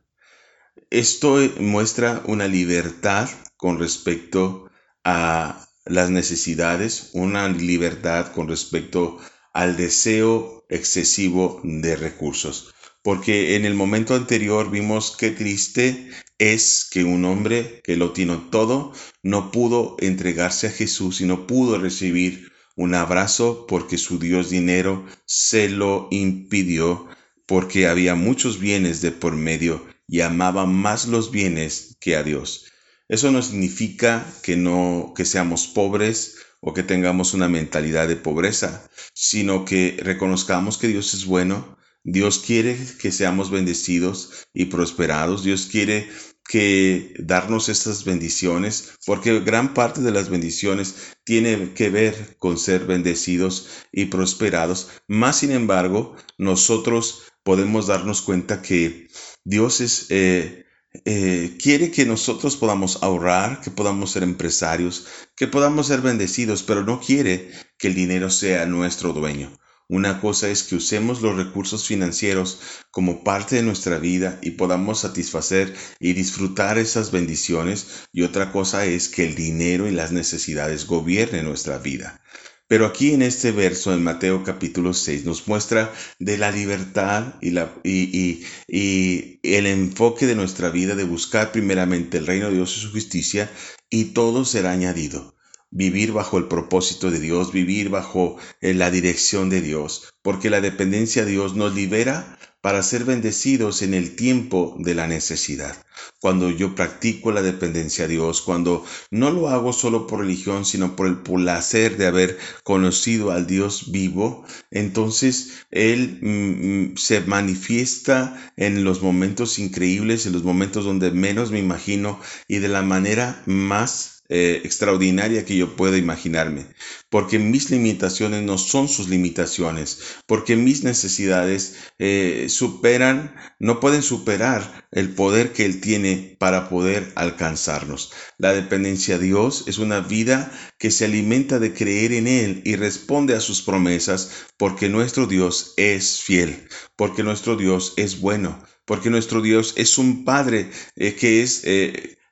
Esto 0.91 1.39
muestra 1.59 2.21
una 2.27 2.47
libertad 2.47 3.27
con 3.55 3.79
respecto 3.79 4.69
a 5.03 5.67
las 5.85 6.11
necesidades, 6.11 7.09
una 7.13 7.49
libertad 7.49 8.31
con 8.33 8.47
respecto 8.47 9.17
al 9.51 9.77
deseo 9.77 10.63
excesivo 10.69 11.59
de 11.63 11.95
recursos. 11.95 12.75
Porque 13.01 13.55
en 13.55 13.65
el 13.65 13.73
momento 13.73 14.13
anterior 14.13 14.69
vimos 14.69 15.15
qué 15.17 15.31
triste 15.31 16.11
es 16.37 16.87
que 16.87 17.03
un 17.03 17.25
hombre 17.25 17.81
que 17.83 17.95
lo 17.95 18.11
tiene 18.11 18.39
todo 18.51 18.93
no 19.23 19.49
pudo 19.49 19.95
entregarse 19.97 20.67
a 20.67 20.71
Jesús 20.71 21.19
y 21.21 21.25
no 21.25 21.47
pudo 21.47 21.79
recibir 21.79 22.51
un 22.77 22.93
abrazo 22.93 23.65
porque 23.67 23.97
su 23.97 24.19
Dios 24.19 24.49
dinero 24.51 25.05
se 25.25 25.67
lo 25.67 26.07
impidió 26.11 27.07
porque 27.47 27.87
había 27.87 28.13
muchos 28.13 28.59
bienes 28.59 29.01
de 29.01 29.11
por 29.11 29.35
medio 29.35 29.85
y 30.07 30.21
amaba 30.21 30.65
más 30.65 31.07
los 31.07 31.31
bienes 31.31 31.97
que 31.99 32.15
a 32.15 32.23
Dios. 32.23 32.71
Eso 33.09 33.31
no 33.31 33.41
significa 33.41 34.25
que 34.43 34.55
no 34.57 35.13
que 35.15 35.25
seamos 35.25 35.67
pobres 35.67 36.35
o 36.59 36.73
que 36.73 36.83
tengamos 36.83 37.33
una 37.33 37.49
mentalidad 37.49 38.07
de 38.07 38.15
pobreza, 38.15 38.87
sino 39.13 39.65
que 39.65 39.97
reconozcamos 40.01 40.77
que 40.77 40.87
Dios 40.87 41.13
es 41.15 41.25
bueno, 41.25 41.77
Dios 42.03 42.39
quiere 42.39 42.77
que 42.99 43.11
seamos 43.11 43.49
bendecidos 43.49 44.47
y 44.53 44.65
prosperados, 44.65 45.43
Dios 45.43 45.67
quiere 45.71 46.09
que 46.47 47.13
darnos 47.19 47.69
estas 47.69 48.05
bendiciones, 48.05 48.93
porque 49.05 49.39
gran 49.41 49.73
parte 49.73 50.01
de 50.01 50.11
las 50.11 50.29
bendiciones 50.29 50.95
tiene 51.23 51.73
que 51.73 51.89
ver 51.89 52.37
con 52.39 52.57
ser 52.57 52.85
bendecidos 52.85 53.67
y 53.91 54.05
prosperados. 54.05 54.89
Más 55.07 55.39
sin 55.39 55.51
embargo, 55.51 56.15
nosotros 56.37 57.23
podemos 57.43 57.87
darnos 57.87 58.21
cuenta 58.21 58.61
que 58.61 59.07
Dios 59.43 59.81
es 59.81 60.07
eh, 60.09 60.65
eh, 61.05 61.57
quiere 61.61 61.91
que 61.91 62.05
nosotros 62.05 62.55
podamos 62.55 63.03
ahorrar, 63.03 63.61
que 63.61 63.71
podamos 63.71 64.11
ser 64.11 64.23
empresarios, 64.23 65.05
que 65.35 65.47
podamos 65.47 65.87
ser 65.87 66.01
bendecidos, 66.01 66.63
pero 66.63 66.83
no 66.83 66.99
quiere 66.99 67.51
que 67.77 67.87
el 67.89 67.95
dinero 67.95 68.29
sea 68.29 68.65
nuestro 68.65 69.13
dueño. 69.13 69.51
Una 69.89 70.19
cosa 70.19 70.49
es 70.49 70.63
que 70.63 70.75
usemos 70.75 71.21
los 71.21 71.37
recursos 71.37 71.85
financieros 71.85 72.59
como 72.91 73.23
parte 73.23 73.55
de 73.55 73.63
nuestra 73.63 73.99
vida 73.99 74.37
y 74.41 74.51
podamos 74.51 74.99
satisfacer 74.99 75.73
y 76.01 76.11
disfrutar 76.11 76.77
esas 76.77 77.11
bendiciones 77.11 77.87
y 78.11 78.23
otra 78.23 78.51
cosa 78.51 78.85
es 78.85 79.07
que 79.07 79.25
el 79.25 79.35
dinero 79.35 79.87
y 79.87 79.91
las 79.91 80.11
necesidades 80.11 80.87
gobiernen 80.87 81.45
nuestra 81.45 81.77
vida. 81.77 82.21
Pero 82.67 82.85
aquí 82.85 83.13
en 83.13 83.21
este 83.21 83.53
verso, 83.53 83.93
en 83.93 84.03
Mateo 84.03 84.43
capítulo 84.43 84.93
6, 84.93 85.23
nos 85.23 85.47
muestra 85.47 85.93
de 86.19 86.37
la 86.37 86.51
libertad 86.51 87.35
y, 87.39 87.51
la, 87.51 87.73
y, 87.85 88.43
y, 88.67 89.39
el 89.41 89.67
enfoque 89.67 90.25
de 90.25 90.35
nuestra 90.35 90.69
vida 90.69 90.95
de 90.95 91.05
buscar 91.05 91.53
primeramente 91.53 92.17
el 92.17 92.27
reino 92.27 92.49
de 92.49 92.55
Dios 92.55 92.75
y 92.75 92.81
su 92.81 92.91
justicia 92.91 93.49
y 93.89 94.05
todo 94.05 94.43
será 94.43 94.71
añadido 94.71 95.36
vivir 95.69 96.11
bajo 96.11 96.37
el 96.37 96.47
propósito 96.47 97.11
de 97.11 97.19
Dios, 97.19 97.51
vivir 97.51 97.89
bajo 97.89 98.37
eh, 98.61 98.73
la 98.73 98.91
dirección 98.91 99.49
de 99.49 99.61
Dios, 99.61 100.13
porque 100.21 100.49
la 100.49 100.61
dependencia 100.61 101.25
de 101.25 101.31
Dios 101.31 101.55
nos 101.55 101.75
libera 101.75 102.37
para 102.61 102.83
ser 102.83 103.05
bendecidos 103.05 103.81
en 103.81 103.93
el 103.93 104.15
tiempo 104.15 104.75
de 104.79 104.95
la 104.95 105.07
necesidad. 105.07 105.77
Cuando 106.19 106.49
yo 106.49 106.75
practico 106.75 107.31
la 107.31 107.41
dependencia 107.41 108.05
a 108.05 108.07
Dios, 108.07 108.41
cuando 108.41 108.83
no 109.11 109.31
lo 109.31 109.47
hago 109.49 109.71
solo 109.73 110.07
por 110.07 110.19
religión, 110.19 110.65
sino 110.65 110.95
por 110.95 111.07
el 111.07 111.19
placer 111.19 111.97
de 111.97 112.07
haber 112.07 112.37
conocido 112.63 113.31
al 113.31 113.47
Dios 113.47 113.91
vivo, 113.91 114.43
entonces 114.71 115.65
Él 115.71 116.19
mm, 116.21 116.91
mm, 116.91 116.97
se 116.97 117.21
manifiesta 117.21 118.51
en 118.57 118.83
los 118.83 119.01
momentos 119.01 119.59
increíbles, 119.59 120.25
en 120.25 120.33
los 120.33 120.43
momentos 120.43 120.83
donde 120.83 121.11
menos 121.11 121.51
me 121.51 121.59
imagino 121.59 122.19
y 122.47 122.57
de 122.57 122.67
la 122.67 122.81
manera 122.81 123.43
más 123.45 124.16
eh, 124.29 124.61
extraordinaria 124.65 125.45
que 125.45 125.55
yo 125.55 125.77
pueda 125.77 125.97
imaginarme, 125.97 126.65
porque 127.09 127.39
mis 127.39 127.71
limitaciones 127.71 128.43
no 128.43 128.57
son 128.57 128.89
sus 128.89 129.07
limitaciones, 129.07 130.17
porque 130.25 130.57
mis 130.57 130.83
necesidades 130.83 131.77
eh, 131.97 132.47
superan, 132.49 133.35
no 133.59 133.79
pueden 133.79 134.03
superar 134.03 134.87
el 134.91 135.13
poder 135.13 135.53
que 135.53 135.63
Él 135.63 135.79
tiene 135.79 136.35
para 136.39 136.67
poder 136.67 137.13
alcanzarnos. 137.15 138.11
La 138.37 138.51
dependencia 138.51 139.15
a 139.15 139.19
Dios 139.19 139.63
es 139.67 139.77
una 139.77 140.01
vida 140.01 140.51
que 140.77 140.91
se 140.91 141.05
alimenta 141.05 141.59
de 141.59 141.73
creer 141.73 142.11
en 142.11 142.27
Él 142.27 142.61
y 142.65 142.75
responde 142.75 143.33
a 143.33 143.39
sus 143.39 143.61
promesas, 143.61 144.47
porque 144.57 144.89
nuestro 144.89 145.25
Dios 145.25 145.73
es 145.77 146.19
fiel, 146.21 146.67
porque 146.97 147.23
nuestro 147.23 147.55
Dios 147.55 147.93
es 147.95 148.19
bueno, 148.19 148.61
porque 148.83 149.09
nuestro 149.09 149.41
Dios 149.41 149.73
es 149.77 149.97
un 149.97 150.25
Padre 150.25 150.69
eh, 150.97 151.15
que 151.15 151.43
es 151.43 151.63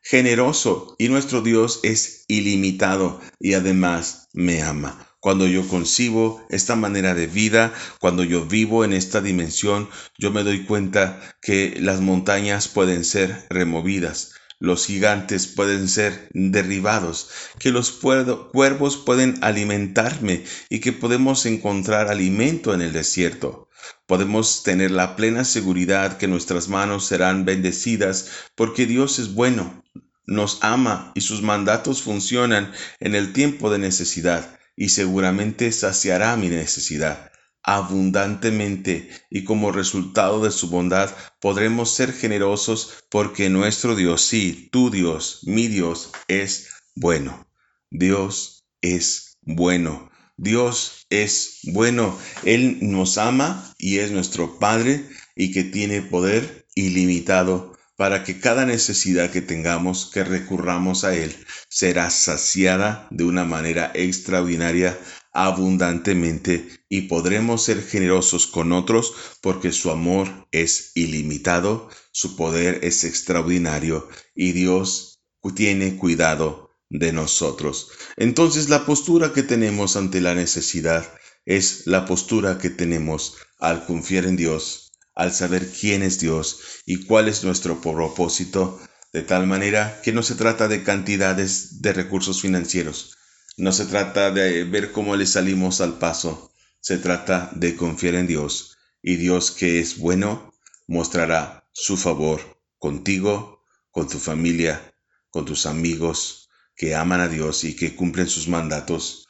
generoso 0.06 0.96
y 1.00 1.10
nuestro 1.10 1.42
Dios 1.42 1.80
es 1.82 2.26
ilimitado 2.28 3.20
y 3.40 3.56
además 3.56 4.30
me 4.34 4.62
ama. 4.62 5.10
Cuando 5.20 5.48
yo 5.48 5.68
concibo 5.68 6.46
esta 6.50 6.76
manera 6.76 7.16
de 7.16 7.26
vida, 7.26 7.74
cuando 8.00 8.24
yo 8.24 8.46
vivo 8.46 8.86
en 8.86 8.94
esta 8.94 9.20
dimensión, 9.20 9.90
yo 10.20 10.30
me 10.30 10.44
doy 10.44 10.64
cuenta 10.64 11.20
que 11.42 11.76
las 11.80 12.02
montañas 12.02 12.68
pueden 12.68 13.04
ser 13.04 13.48
removidas, 13.50 14.34
los 14.60 14.86
gigantes 14.86 15.48
pueden 15.48 15.90
ser 15.90 16.30
derribados, 16.34 17.30
que 17.60 17.72
los 17.72 17.92
cuervos 17.92 18.98
pueden 18.98 19.38
alimentarme 19.42 20.44
y 20.70 20.80
que 20.80 20.94
podemos 20.94 21.46
encontrar 21.46 22.08
alimento 22.08 22.74
en 22.74 22.82
el 22.82 22.94
desierto. 22.94 23.70
Podemos 24.06 24.64
tener 24.64 24.92
la 24.92 25.16
plena 25.16 25.44
seguridad 25.44 26.18
que 26.18 26.28
nuestras 26.28 26.70
manos 26.70 27.06
serán 27.06 27.46
bendecidas 27.46 28.30
porque 28.56 28.86
Dios 28.86 29.20
es 29.20 29.34
bueno, 29.34 29.84
nos 30.26 30.60
ama 30.62 31.12
y 31.16 31.22
sus 31.22 31.42
mandatos 31.42 32.02
funcionan 32.02 32.72
en 33.00 33.16
el 33.16 33.34
tiempo 33.34 33.70
de 33.70 33.80
necesidad 33.80 34.60
y 34.76 34.90
seguramente 34.90 35.72
saciará 35.72 36.36
mi 36.36 36.50
necesidad 36.50 37.32
abundantemente 37.66 39.10
y 39.30 39.44
como 39.44 39.72
resultado 39.72 40.44
de 40.44 40.52
su 40.52 40.70
bondad 40.70 41.10
podremos 41.42 41.92
ser 41.92 42.14
generosos 42.14 43.06
porque 43.10 43.50
nuestro 43.50 43.96
Dios, 43.96 44.22
sí, 44.22 44.70
tu 44.72 44.92
Dios, 44.92 45.40
mi 45.44 45.68
Dios, 45.68 46.12
es 46.28 46.70
bueno. 46.96 47.48
Dios 47.90 48.66
es 48.82 49.38
bueno. 49.42 50.12
Dios 50.38 51.08
es 51.10 51.60
bueno. 51.64 52.18
Él 52.44 52.78
nos 52.82 53.18
ama 53.18 53.74
y 53.78 54.00
es 54.00 54.12
nuestro 54.12 54.60
Padre 54.60 55.08
y 55.36 55.52
que 55.52 55.64
tiene 55.64 56.02
poder 56.02 56.68
ilimitado 56.76 57.76
para 57.96 58.24
que 58.24 58.40
cada 58.40 58.66
necesidad 58.66 59.32
que 59.32 59.42
tengamos, 59.42 60.12
que 60.14 60.24
recurramos 60.24 61.04
a 61.06 61.16
Él, 61.16 61.34
será 61.70 62.10
saciada 62.10 63.08
de 63.10 63.24
una 63.24 63.46
manera 63.46 63.92
extraordinaria, 63.94 65.00
abundantemente, 65.36 66.70
y 66.88 67.02
podremos 67.02 67.64
ser 67.64 67.84
generosos 67.84 68.48
con 68.48 68.72
otros 68.72 69.14
porque 69.42 69.74
su 69.74 69.92
amor 69.92 70.48
es 70.52 70.92
ilimitado, 70.96 71.90
su 72.12 72.38
poder 72.38 72.80
es 72.84 73.04
extraordinario 73.04 74.08
y 74.34 74.54
Dios 74.54 75.20
tiene 75.54 75.98
cuidado 75.98 76.72
de 76.90 77.12
nosotros. 77.12 77.90
Entonces 78.16 78.70
la 78.70 78.86
postura 78.86 79.34
que 79.34 79.44
tenemos 79.44 79.98
ante 79.98 80.22
la 80.22 80.36
necesidad 80.36 81.06
es 81.46 81.86
la 81.86 82.06
postura 82.06 82.58
que 82.58 82.70
tenemos 82.70 83.36
al 83.60 83.86
confiar 83.86 84.26
en 84.26 84.38
Dios, 84.38 84.94
al 85.14 85.34
saber 85.34 85.70
quién 85.70 86.02
es 86.02 86.20
Dios 86.20 86.60
y 86.86 87.06
cuál 87.06 87.28
es 87.28 87.44
nuestro 87.44 87.82
propósito, 87.82 88.80
de 89.12 89.22
tal 89.22 89.48
manera 89.48 90.02
que 90.02 90.14
no 90.14 90.24
se 90.24 90.36
trata 90.36 90.70
de 90.70 90.84
cantidades 90.84 91.82
de 91.82 91.94
recursos 91.94 92.42
financieros, 92.42 93.15
no 93.58 93.72
se 93.72 93.86
trata 93.86 94.32
de 94.32 94.64
ver 94.64 94.92
cómo 94.92 95.16
le 95.16 95.26
salimos 95.26 95.82
al 95.82 95.98
paso, 95.98 96.52
se 96.82 96.98
trata 96.98 97.50
de 97.56 97.76
confiar 97.76 98.16
en 98.16 98.28
Dios 98.28 98.78
y 99.02 99.16
Dios 99.16 99.52
que 99.52 99.80
es 99.80 99.98
bueno 99.98 100.54
mostrará 100.88 101.68
su 101.72 101.98
favor 101.98 102.60
contigo, 102.78 103.64
con 103.92 104.08
tu 104.08 104.20
familia, 104.20 104.94
con 105.30 105.46
tus 105.46 105.66
amigos, 105.66 106.50
que 106.76 106.96
aman 106.96 107.22
a 107.22 107.28
Dios 107.28 107.64
y 107.64 107.76
que 107.76 107.96
cumplen 107.96 108.28
sus 108.28 108.48
mandatos, 108.48 109.28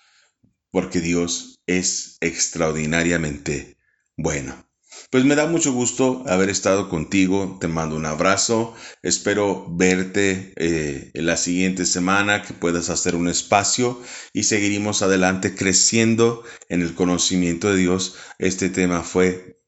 porque 0.71 0.99
Dios 0.99 1.59
es 1.67 2.17
extraordinariamente 2.19 3.77
bueno. 4.17 4.64
Pues 5.09 5.25
me 5.25 5.35
da 5.35 5.47
mucho 5.47 5.71
gusto 5.73 6.23
haber 6.27 6.49
estado 6.49 6.89
contigo, 6.89 7.57
te 7.59 7.67
mando 7.67 7.95
un 7.95 8.05
abrazo, 8.05 8.73
espero 9.01 9.65
verte 9.69 10.53
eh, 10.55 11.11
la 11.13 11.37
siguiente 11.37 11.85
semana, 11.85 12.41
que 12.41 12.53
puedas 12.53 12.89
hacer 12.89 13.15
un 13.15 13.27
espacio 13.27 14.01
y 14.33 14.43
seguiremos 14.43 15.01
adelante 15.01 15.55
creciendo 15.55 16.43
en 16.69 16.81
el 16.81 16.93
conocimiento 16.95 17.69
de 17.69 17.77
Dios. 17.77 18.15
Este 18.39 18.69
tema 18.69 19.03
fue 19.03 19.61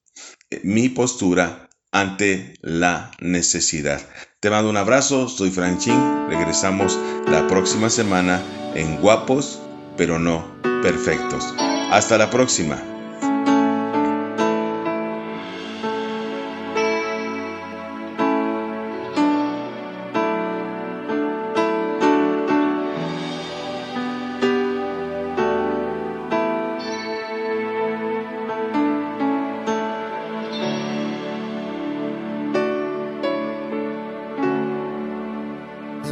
eh, 0.50 0.62
mi 0.64 0.90
postura 0.90 1.70
ante 1.92 2.56
la 2.62 3.12
necesidad. 3.20 4.02
Te 4.40 4.50
mando 4.50 4.70
un 4.70 4.78
abrazo, 4.78 5.30
soy 5.30 5.52
Franchín, 5.52 6.28
regresamos 6.30 6.98
la 7.28 7.48
próxima 7.48 7.90
semana 7.90 8.42
en 8.76 9.02
Guapos, 9.02 9.60
pero 9.98 10.20
no 10.20 10.62
perfectos. 10.82 11.44
Hasta 11.92 12.18
la 12.18 12.30
próxima. 12.30 12.97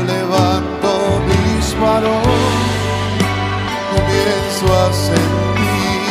levanto 0.00 1.20
mis 1.28 1.76
manos, 1.80 2.26
comienzo 3.94 4.64
a 4.82 4.92
sentir 4.92 6.06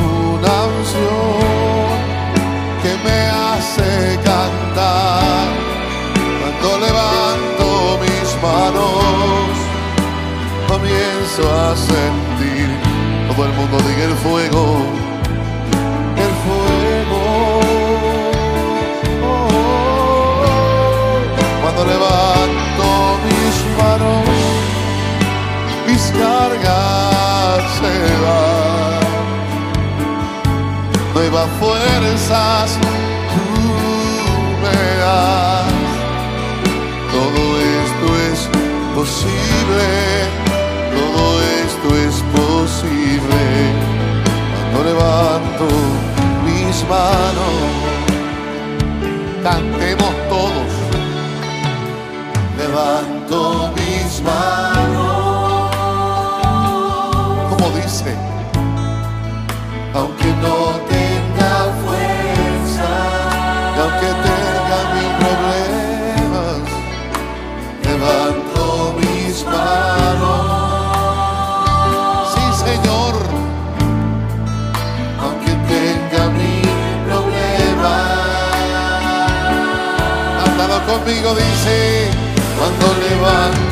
una 0.00 0.54
unción 0.76 1.86
que 2.82 2.92
me 3.04 3.18
hace 3.44 4.18
cantar. 4.24 5.46
Cuando 6.40 6.86
levanto 6.86 7.98
mis 8.02 8.28
manos, 8.42 9.52
comienzo 10.68 11.42
a 11.62 11.76
sentir 11.76 12.68
todo 13.28 13.44
el 13.44 13.52
mundo 13.52 13.76
diga 13.88 14.04
el 14.04 14.14
fuego 14.16 15.05
mis 25.96 26.10
cargas 26.10 27.62
se 27.78 27.94
van. 28.24 29.04
Nuevas 31.14 31.48
fuerzas 31.60 32.78
tú 33.32 33.48
me 34.62 34.80
das. 35.02 35.76
Todo 37.16 37.42
esto 37.78 38.06
es 38.28 38.40
posible, 38.98 39.88
todo 40.98 41.22
esto 41.62 41.88
es 42.06 42.16
posible. 42.40 43.42
Cuando 44.72 44.80
levanto 44.90 45.66
mis 46.46 46.76
manos, 46.94 47.56
cantemos 49.42 50.12
todos. 50.28 50.70
Levanto 52.58 53.72
mis 53.76 54.10
manos. 54.22 54.65
Conmigo, 80.98 81.34
dice, 81.34 82.08
cuando 82.58 82.86
levanto 83.00 83.65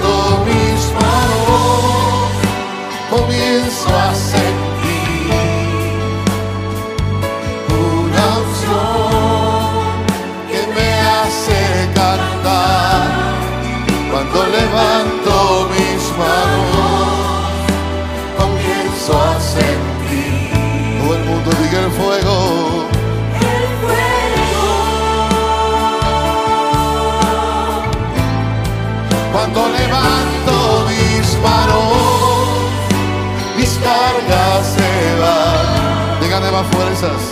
fuerzas. 37.04 37.22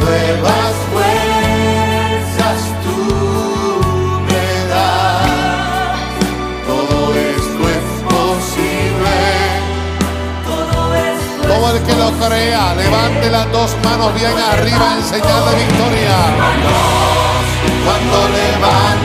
Nuevas 0.00 0.74
fuerzas 0.92 2.58
tú 2.84 2.98
me 4.26 4.48
das. 4.68 6.08
Todo 6.66 7.14
esto 7.14 7.62
es 7.76 7.86
posible. 8.14 9.16
Todo 11.42 11.66
el 11.76 11.82
que 11.82 11.94
lo 11.94 12.10
crea, 12.12 12.74
levante 12.74 13.30
las 13.30 13.52
dos 13.52 13.70
manos 13.84 14.14
bien 14.14 14.36
arriba 14.38 14.96
en 14.96 15.04
señal 15.04 15.44
de 15.46 15.54
victoria. 15.56 16.18
Cuando 17.84 18.16
levanto 18.28 18.99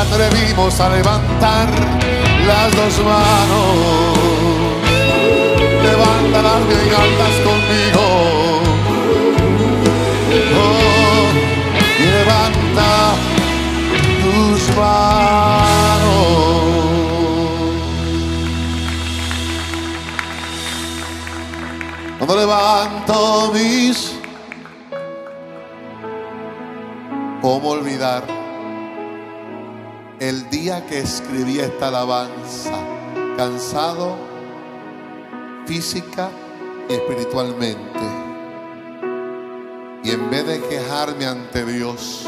atrevimos 0.00 0.78
a 0.80 0.88
levantar 0.90 1.68
las 2.46 2.76
dos 2.76 3.04
manos. 3.04 4.18
Levántalas 5.82 6.68
bien 6.68 6.90
altas 7.04 7.34
conmigo. 7.46 8.04
Oh, 10.60 11.28
y 11.98 12.06
levanta 12.18 12.88
tus 14.22 14.76
manos. 14.76 15.88
Cuando 22.18 22.36
levanto 22.36 23.52
mis 23.54 24.14
¿Cómo 27.40 27.70
olvidar 27.70 28.37
el 30.20 30.50
día 30.50 30.84
que 30.86 30.98
escribí 30.98 31.60
esta 31.60 31.88
alabanza? 31.88 32.72
Cansado 33.36 34.16
física 35.66 36.30
y 36.88 36.94
espiritualmente. 36.94 38.00
Y 40.02 40.10
en 40.10 40.30
vez 40.30 40.46
de 40.46 40.60
quejarme 40.62 41.26
ante 41.26 41.64
Dios, 41.64 42.24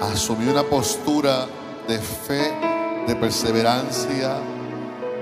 asumí 0.00 0.48
una 0.48 0.62
postura 0.62 1.46
de 1.86 1.98
fe, 1.98 2.52
de 3.06 3.14
perseverancia 3.16 4.38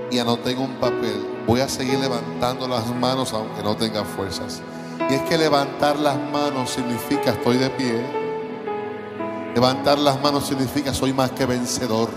y 0.09 0.19
anoté 0.19 0.51
en 0.51 0.59
un 0.59 0.75
papel. 0.75 1.43
Voy 1.45 1.59
a 1.59 1.67
seguir 1.67 1.99
levantando 1.99 2.67
las 2.67 2.87
manos 2.95 3.33
aunque 3.33 3.61
no 3.61 3.75
tenga 3.75 4.05
fuerzas. 4.05 4.61
Y 5.09 5.13
es 5.13 5.21
que 5.23 5.37
levantar 5.37 5.97
las 5.99 6.17
manos 6.17 6.71
significa 6.71 7.31
estoy 7.31 7.57
de 7.57 7.69
pie. 7.71 8.16
Levantar 9.57 9.97
las 9.97 10.21
manos 10.21 10.45
significa 10.45 10.93
soy 10.93 11.13
más 11.13 11.31
que 11.31 11.47
vencedor. 11.47 12.09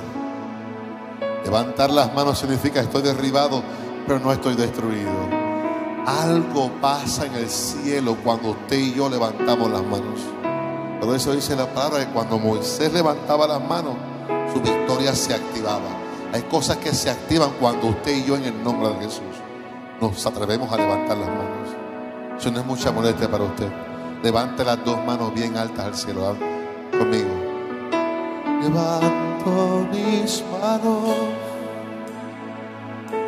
Levantar 1.42 1.88
las 1.88 2.12
manos 2.12 2.38
significa 2.38 2.80
estoy 2.80 3.00
derribado, 3.00 3.62
pero 4.06 4.20
no 4.20 4.30
estoy 4.30 4.56
destruido. 4.56 5.10
Algo 6.04 6.70
pasa 6.82 7.24
en 7.24 7.36
el 7.36 7.48
cielo 7.48 8.18
cuando 8.22 8.50
usted 8.50 8.76
y 8.76 8.92
yo 8.92 9.08
levantamos 9.08 9.70
las 9.70 9.82
manos. 9.82 10.20
Por 11.00 11.16
eso 11.16 11.32
dice 11.32 11.56
la 11.56 11.64
palabra 11.72 12.04
que 12.04 12.12
cuando 12.12 12.38
Moisés 12.38 12.92
levantaba 12.92 13.46
las 13.46 13.66
manos, 13.66 13.94
su 14.52 14.60
victoria 14.60 15.14
se 15.14 15.32
activaba. 15.32 15.88
Hay 16.34 16.42
cosas 16.42 16.76
que 16.76 16.92
se 16.92 17.08
activan 17.08 17.52
cuando 17.58 17.86
usted 17.86 18.18
y 18.18 18.24
yo 18.24 18.36
en 18.36 18.44
el 18.44 18.62
nombre 18.62 18.90
de 18.90 18.96
Jesús 18.96 19.22
nos 19.98 20.26
atrevemos 20.26 20.70
a 20.70 20.76
levantar 20.76 21.16
las 21.16 21.28
manos. 21.28 21.70
Eso 22.38 22.50
no 22.50 22.60
es 22.60 22.66
mucha 22.66 22.92
molestia 22.92 23.30
para 23.30 23.44
usted. 23.44 23.72
Levante 24.22 24.62
las 24.62 24.84
dos 24.84 24.98
manos 25.06 25.32
bien 25.32 25.56
altas 25.56 25.86
al 25.86 25.94
cielo. 25.94 26.36
Conmigo. 27.00 27.29
Levanto 28.62 29.88
mis 29.92 30.44
manos. 30.52 31.14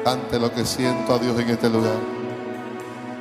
Cante 0.05 0.39
lo 0.39 0.53
que 0.53 0.65
siento 0.65 1.15
a 1.15 1.19
Dios 1.19 1.39
en 1.39 1.49
este 1.51 1.69
lugar. 1.69 2.01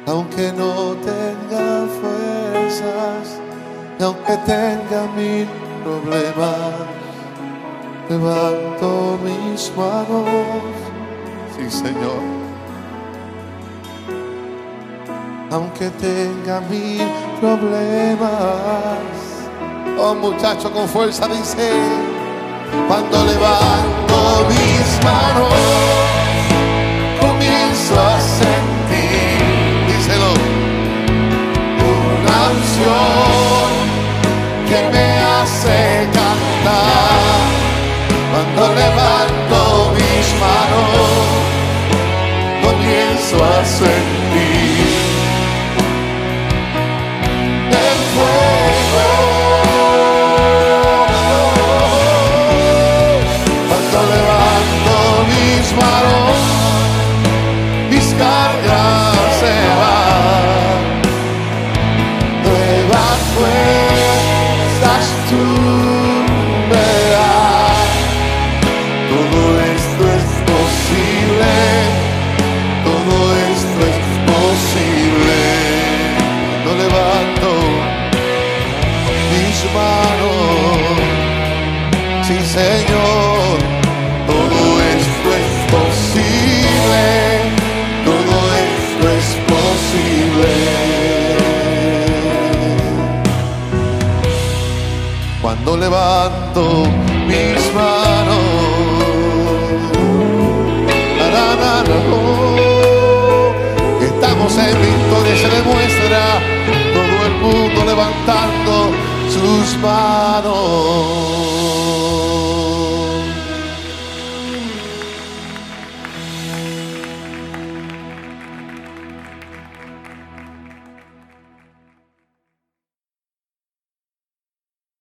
Aunque 0.08 0.52
no 0.52 0.96
tenga 0.96 1.86
fuerzas 2.02 3.42
aunque 4.04 4.36
tenga 4.46 5.08
mil 5.16 5.48
problemas, 5.84 6.74
levanto 8.10 9.20
mis 9.24 9.72
manos. 9.76 10.26
Sí, 11.56 11.70
Señor. 11.70 12.22
Aunque 15.52 15.90
tenga 15.92 16.62
mil 16.62 17.02
problemas. 17.40 19.31
Oh 20.04 20.16
muchacho 20.16 20.72
con 20.72 20.88
fuerza 20.88 21.28
dice, 21.28 21.70
cuando 22.88 23.24
levanto 23.24 24.48
mis 24.50 25.04
manos, 25.04 25.54
comienzo 27.20 28.00
a 28.00 28.20
sentir, 28.20 29.38
díselo, 29.86 30.34
una 31.86 32.50
unción. 32.50 33.31